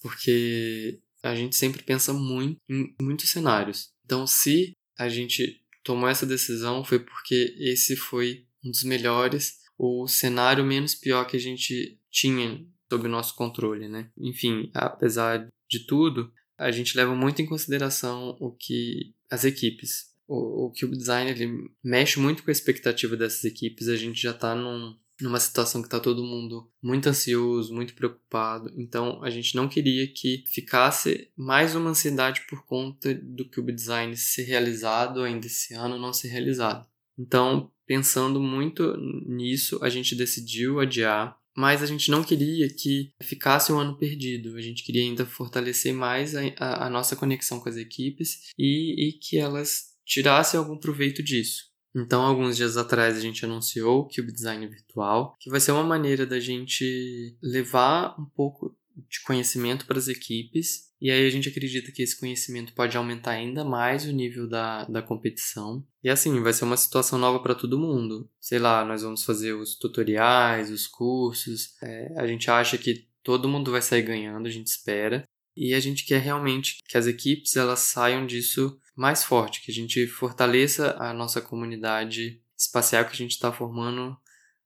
porque 0.00 1.00
a 1.22 1.34
gente 1.34 1.56
sempre 1.56 1.82
pensa 1.82 2.12
muito 2.12 2.60
em 2.68 2.94
muitos 3.00 3.30
cenários. 3.30 3.90
Então, 4.04 4.26
se 4.26 4.76
a 4.96 5.08
gente 5.08 5.60
tomou 5.82 6.08
essa 6.08 6.24
decisão, 6.24 6.84
foi 6.84 7.00
porque 7.00 7.56
esse 7.58 7.96
foi 7.96 8.46
um 8.64 8.70
dos 8.70 8.84
melhores, 8.84 9.58
o 9.76 10.06
cenário 10.06 10.64
menos 10.64 10.94
pior 10.94 11.24
que 11.24 11.36
a 11.36 11.40
gente 11.40 11.98
tinha 12.10 12.64
sob 12.88 13.08
nosso 13.08 13.34
controle, 13.34 13.88
né? 13.88 14.10
Enfim, 14.16 14.70
apesar 14.72 15.48
de 15.78 15.86
tudo, 15.86 16.32
a 16.56 16.70
gente 16.70 16.96
leva 16.96 17.14
muito 17.14 17.42
em 17.42 17.46
consideração 17.46 18.36
o 18.40 18.50
que 18.50 19.14
as 19.30 19.44
equipes. 19.44 20.12
O, 20.26 20.66
o 20.66 20.72
Cube 20.72 20.96
Design 20.96 21.30
ele 21.30 21.70
mexe 21.82 22.18
muito 22.18 22.42
com 22.42 22.50
a 22.50 22.52
expectativa 22.52 23.16
dessas 23.16 23.44
equipes. 23.44 23.88
A 23.88 23.96
gente 23.96 24.20
já 24.20 24.30
está 24.30 24.54
num, 24.54 24.96
numa 25.20 25.40
situação 25.40 25.82
que 25.82 25.88
está 25.88 25.98
todo 25.98 26.24
mundo 26.24 26.70
muito 26.80 27.08
ansioso, 27.08 27.74
muito 27.74 27.94
preocupado. 27.94 28.72
Então 28.76 29.22
a 29.22 29.30
gente 29.30 29.54
não 29.56 29.68
queria 29.68 30.06
que 30.06 30.44
ficasse 30.46 31.30
mais 31.36 31.74
uma 31.74 31.90
ansiedade 31.90 32.42
por 32.48 32.64
conta 32.64 33.14
do 33.14 33.48
Cube 33.50 33.72
Design 33.72 34.16
ser 34.16 34.44
realizado 34.44 35.22
ainda 35.22 35.46
esse 35.46 35.74
ano 35.74 35.98
não 35.98 36.12
ser 36.12 36.28
realizado. 36.28 36.86
Então, 37.18 37.70
pensando 37.86 38.40
muito 38.40 38.96
nisso, 39.26 39.78
a 39.82 39.88
gente 39.88 40.16
decidiu 40.16 40.80
adiar 40.80 41.38
mas 41.56 41.82
a 41.82 41.86
gente 41.86 42.10
não 42.10 42.24
queria 42.24 42.68
que 42.68 43.10
ficasse 43.22 43.72
um 43.72 43.78
ano 43.78 43.96
perdido. 43.96 44.56
A 44.56 44.60
gente 44.60 44.82
queria 44.82 45.02
ainda 45.02 45.24
fortalecer 45.24 45.92
mais 45.94 46.34
a, 46.34 46.40
a, 46.58 46.86
a 46.86 46.90
nossa 46.90 47.14
conexão 47.16 47.60
com 47.60 47.68
as 47.68 47.76
equipes 47.76 48.50
e, 48.58 49.08
e 49.08 49.12
que 49.12 49.38
elas 49.38 49.94
tirassem 50.04 50.58
algum 50.58 50.78
proveito 50.78 51.22
disso. 51.22 51.72
Então, 51.96 52.22
alguns 52.22 52.56
dias 52.56 52.76
atrás, 52.76 53.16
a 53.16 53.20
gente 53.20 53.44
anunciou 53.44 54.00
o 54.00 54.08
Cube 54.08 54.32
Design 54.32 54.66
Virtual, 54.66 55.36
que 55.38 55.48
vai 55.48 55.60
ser 55.60 55.70
uma 55.70 55.84
maneira 55.84 56.26
da 56.26 56.40
gente 56.40 57.36
levar 57.40 58.20
um 58.20 58.24
pouco 58.24 58.76
de 59.08 59.22
conhecimento 59.22 59.86
para 59.86 59.98
as 59.98 60.08
equipes 60.08 60.92
e 61.04 61.10
aí 61.10 61.26
a 61.26 61.30
gente 61.30 61.50
acredita 61.50 61.92
que 61.92 62.02
esse 62.02 62.18
conhecimento 62.18 62.72
pode 62.72 62.96
aumentar 62.96 63.32
ainda 63.32 63.62
mais 63.62 64.06
o 64.06 64.10
nível 64.10 64.48
da, 64.48 64.86
da 64.86 65.02
competição. 65.02 65.86
E 66.02 66.08
assim, 66.08 66.40
vai 66.40 66.50
ser 66.54 66.64
uma 66.64 66.78
situação 66.78 67.18
nova 67.18 67.40
para 67.40 67.54
todo 67.54 67.78
mundo. 67.78 68.26
Sei 68.40 68.58
lá, 68.58 68.82
nós 68.86 69.02
vamos 69.02 69.22
fazer 69.22 69.52
os 69.52 69.76
tutoriais, 69.76 70.70
os 70.70 70.86
cursos. 70.86 71.74
É, 71.82 72.14
a 72.16 72.26
gente 72.26 72.50
acha 72.50 72.78
que 72.78 73.06
todo 73.22 73.50
mundo 73.50 73.70
vai 73.70 73.82
sair 73.82 74.00
ganhando, 74.00 74.46
a 74.46 74.50
gente 74.50 74.68
espera. 74.68 75.28
E 75.54 75.74
a 75.74 75.78
gente 75.78 76.06
quer 76.06 76.22
realmente 76.22 76.78
que 76.88 76.96
as 76.96 77.06
equipes 77.06 77.54
elas 77.54 77.80
saiam 77.80 78.24
disso 78.24 78.80
mais 78.96 79.22
forte, 79.22 79.60
que 79.60 79.70
a 79.70 79.74
gente 79.74 80.06
fortaleça 80.06 80.96
a 80.98 81.12
nossa 81.12 81.38
comunidade 81.42 82.40
espacial 82.56 83.04
que 83.04 83.12
a 83.12 83.16
gente 83.16 83.32
está 83.32 83.52
formando 83.52 84.16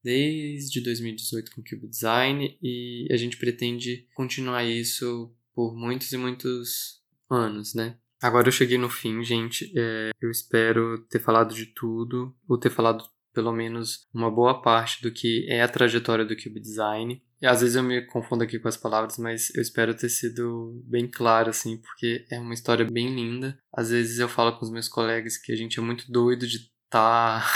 desde 0.04 0.80
2018 0.80 1.50
com 1.50 1.60
o 1.60 1.64
Cube 1.64 1.88
Design 1.88 2.56
e 2.62 3.08
a 3.10 3.16
gente 3.16 3.36
pretende 3.36 4.06
continuar 4.14 4.64
isso 4.64 5.34
por 5.58 5.74
muitos 5.74 6.12
e 6.12 6.16
muitos 6.16 7.02
anos, 7.28 7.74
né? 7.74 7.96
Agora 8.22 8.46
eu 8.46 8.52
cheguei 8.52 8.78
no 8.78 8.88
fim, 8.88 9.24
gente. 9.24 9.72
É, 9.76 10.10
eu 10.20 10.30
espero 10.30 11.04
ter 11.10 11.18
falado 11.18 11.52
de 11.52 11.66
tudo, 11.66 12.32
ou 12.48 12.56
ter 12.56 12.70
falado 12.70 13.02
pelo 13.34 13.50
menos 13.50 14.06
uma 14.14 14.30
boa 14.30 14.62
parte 14.62 15.02
do 15.02 15.10
que 15.10 15.48
é 15.50 15.60
a 15.60 15.68
trajetória 15.68 16.24
do 16.24 16.36
Cube 16.36 16.60
Design. 16.60 17.20
E 17.42 17.46
às 17.46 17.60
vezes 17.60 17.74
eu 17.74 17.82
me 17.82 18.02
confundo 18.02 18.44
aqui 18.44 18.60
com 18.60 18.68
as 18.68 18.76
palavras, 18.76 19.18
mas 19.18 19.52
eu 19.52 19.60
espero 19.60 19.96
ter 19.96 20.08
sido 20.10 20.80
bem 20.86 21.08
claro, 21.08 21.50
assim, 21.50 21.76
porque 21.78 22.24
é 22.30 22.38
uma 22.38 22.54
história 22.54 22.84
bem 22.84 23.12
linda. 23.12 23.58
Às 23.74 23.90
vezes 23.90 24.20
eu 24.20 24.28
falo 24.28 24.56
com 24.56 24.64
os 24.64 24.70
meus 24.70 24.86
colegas 24.88 25.36
que 25.36 25.50
a 25.50 25.56
gente 25.56 25.80
é 25.80 25.82
muito 25.82 26.08
doido 26.08 26.46
de 26.46 26.58
estar 26.58 27.42
tá, 27.42 27.50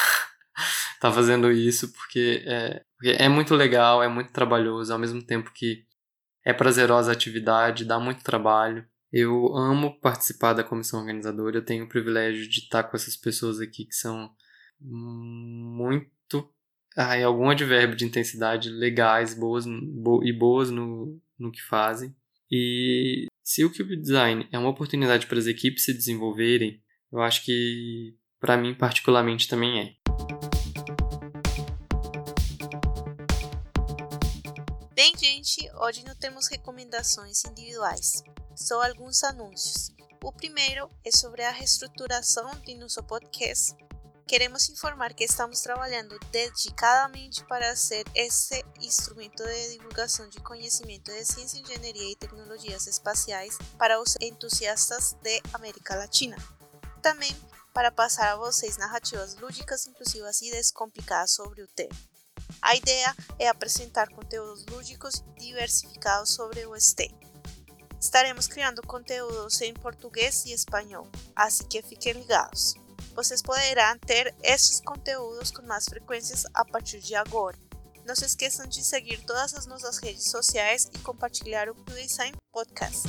tá 1.01 1.13
fazendo 1.13 1.53
isso, 1.53 1.93
porque 1.93 2.43
é, 2.47 2.83
porque 2.97 3.17
é 3.23 3.29
muito 3.29 3.55
legal, 3.55 4.03
é 4.03 4.09
muito 4.09 4.33
trabalhoso, 4.33 4.93
ao 4.93 4.99
mesmo 4.99 5.23
tempo 5.23 5.53
que 5.55 5.85
é 6.45 6.53
prazerosa 6.53 7.11
a 7.11 7.15
atividade, 7.15 7.85
dá 7.85 7.99
muito 7.99 8.25
trabalho. 8.25 8.85
Eu 9.13 9.55
amo 9.57 10.01
participar 10.01 10.55
da 10.55 10.65
comissão 10.65 11.01
organizadora, 11.01 11.59
eu 11.59 11.65
tenho 11.65 11.85
o 11.85 11.89
privilégio 11.89 12.49
de 12.49 12.61
estar 12.61 12.85
com 12.85 12.97
essas 12.97 13.17
pessoas 13.17 13.61
aqui 13.61 13.85
que 13.85 13.95
são 13.95 14.31
muito. 14.81 16.51
Ah, 16.97 17.17
em 17.17 17.25
algum 17.25 17.49
advérbio 17.49 17.97
de 17.97 18.05
intensidade 18.05 18.69
legais, 18.69 19.35
boas 19.35 19.65
bo, 19.67 20.23
e 20.25 20.33
boas 20.33 20.71
no, 20.71 21.19
no 21.39 21.51
que 21.51 21.63
fazem. 21.63 22.15
E 22.51 23.27
se 23.43 23.65
o 23.65 23.73
Cube 23.73 23.97
Design 23.97 24.47
é 24.53 24.59
uma 24.59 24.69
oportunidade 24.69 25.27
para 25.27 25.39
as 25.39 25.47
equipes 25.47 25.85
se 25.85 25.95
desenvolverem, 25.95 26.83
eu 27.11 27.21
acho 27.21 27.45
que 27.45 28.15
para 28.39 28.57
mim 28.57 28.75
particularmente 28.75 29.49
também 29.49 29.81
é. 29.81 30.02
Gente, 35.43 35.69
hoje 35.75 36.05
não 36.05 36.15
temos 36.15 36.47
recomendações 36.47 37.45
individuais, 37.45 38.23
só 38.55 38.81
alguns 38.81 39.25
anúncios. 39.25 39.91
O 40.23 40.31
primeiro 40.31 40.89
é 41.05 41.11
sobre 41.11 41.43
a 41.43 41.51
reestruturação 41.51 42.49
de 42.61 42.77
nosso 42.77 43.03
podcast. 43.03 43.75
Queremos 44.25 44.69
informar 44.69 45.13
que 45.15 45.25
estamos 45.25 45.61
trabalhando 45.61 46.17
dedicadamente 46.31 47.45
para 47.47 47.75
ser 47.75 48.05
esse 48.15 48.65
instrumento 48.81 49.43
de 49.43 49.79
divulgação 49.79 50.29
de 50.29 50.41
conhecimento 50.43 51.11
de 51.11 51.25
ciência, 51.25 51.59
engenharia 51.59 52.13
e 52.13 52.17
tecnologias 52.17 52.87
espaciais 52.87 53.59
para 53.77 54.01
os 54.01 54.15
entusiastas 54.21 55.15
de 55.25 55.43
América 55.53 55.97
Latina. 55.97 56.37
Também 57.03 57.35
para 57.75 57.91
passar 57.91 58.31
a 58.31 58.37
vocês 58.37 58.77
narrativas 58.77 59.35
lúdicas, 59.35 59.89
inclusivas 59.89 60.41
e 60.41 60.53
descomplicadas 60.53 61.33
sobre 61.33 61.63
o 61.63 61.67
tema. 61.67 62.12
A 62.61 62.75
ideia 62.77 63.15
é 63.39 63.49
apresentar 63.49 64.09
conteúdos 64.11 64.65
lúdicos 64.67 65.25
e 65.37 65.41
diversificados 65.41 66.35
sobre 66.35 66.67
o 66.67 66.79
STEM. 66.79 67.15
Estaremos 68.01 68.49
criando 68.49 68.83
conteúdos 68.83 69.61
em 69.61 69.73
português 69.75 70.45
e 70.45 70.53
espanhol, 70.53 71.09
assim 71.37 71.65
que 71.69 71.83
fiquem 71.83 72.15
ligados. 72.15 72.75
Vocês 73.15 73.43
poderão 73.43 73.99
ter 73.99 74.35
estes 74.43 74.81
conteúdos 74.81 75.51
com 75.51 75.63
mais 75.63 75.85
frequências 75.85 76.45
a 76.53 76.65
partir 76.65 77.01
de 77.01 77.15
agora. 77.15 77.57
Não 78.05 78.17
se 78.17 78.25
esqueçam 78.25 78.67
de 78.67 78.83
seguir 78.83 79.25
todas 79.25 79.55
as 79.55 79.67
nossas 79.67 79.99
redes 79.99 80.29
sociais 80.31 80.91
e 80.93 80.99
compartilhar 80.99 81.69
o 81.69 81.75
Design 81.85 82.37
Podcast. 82.53 83.03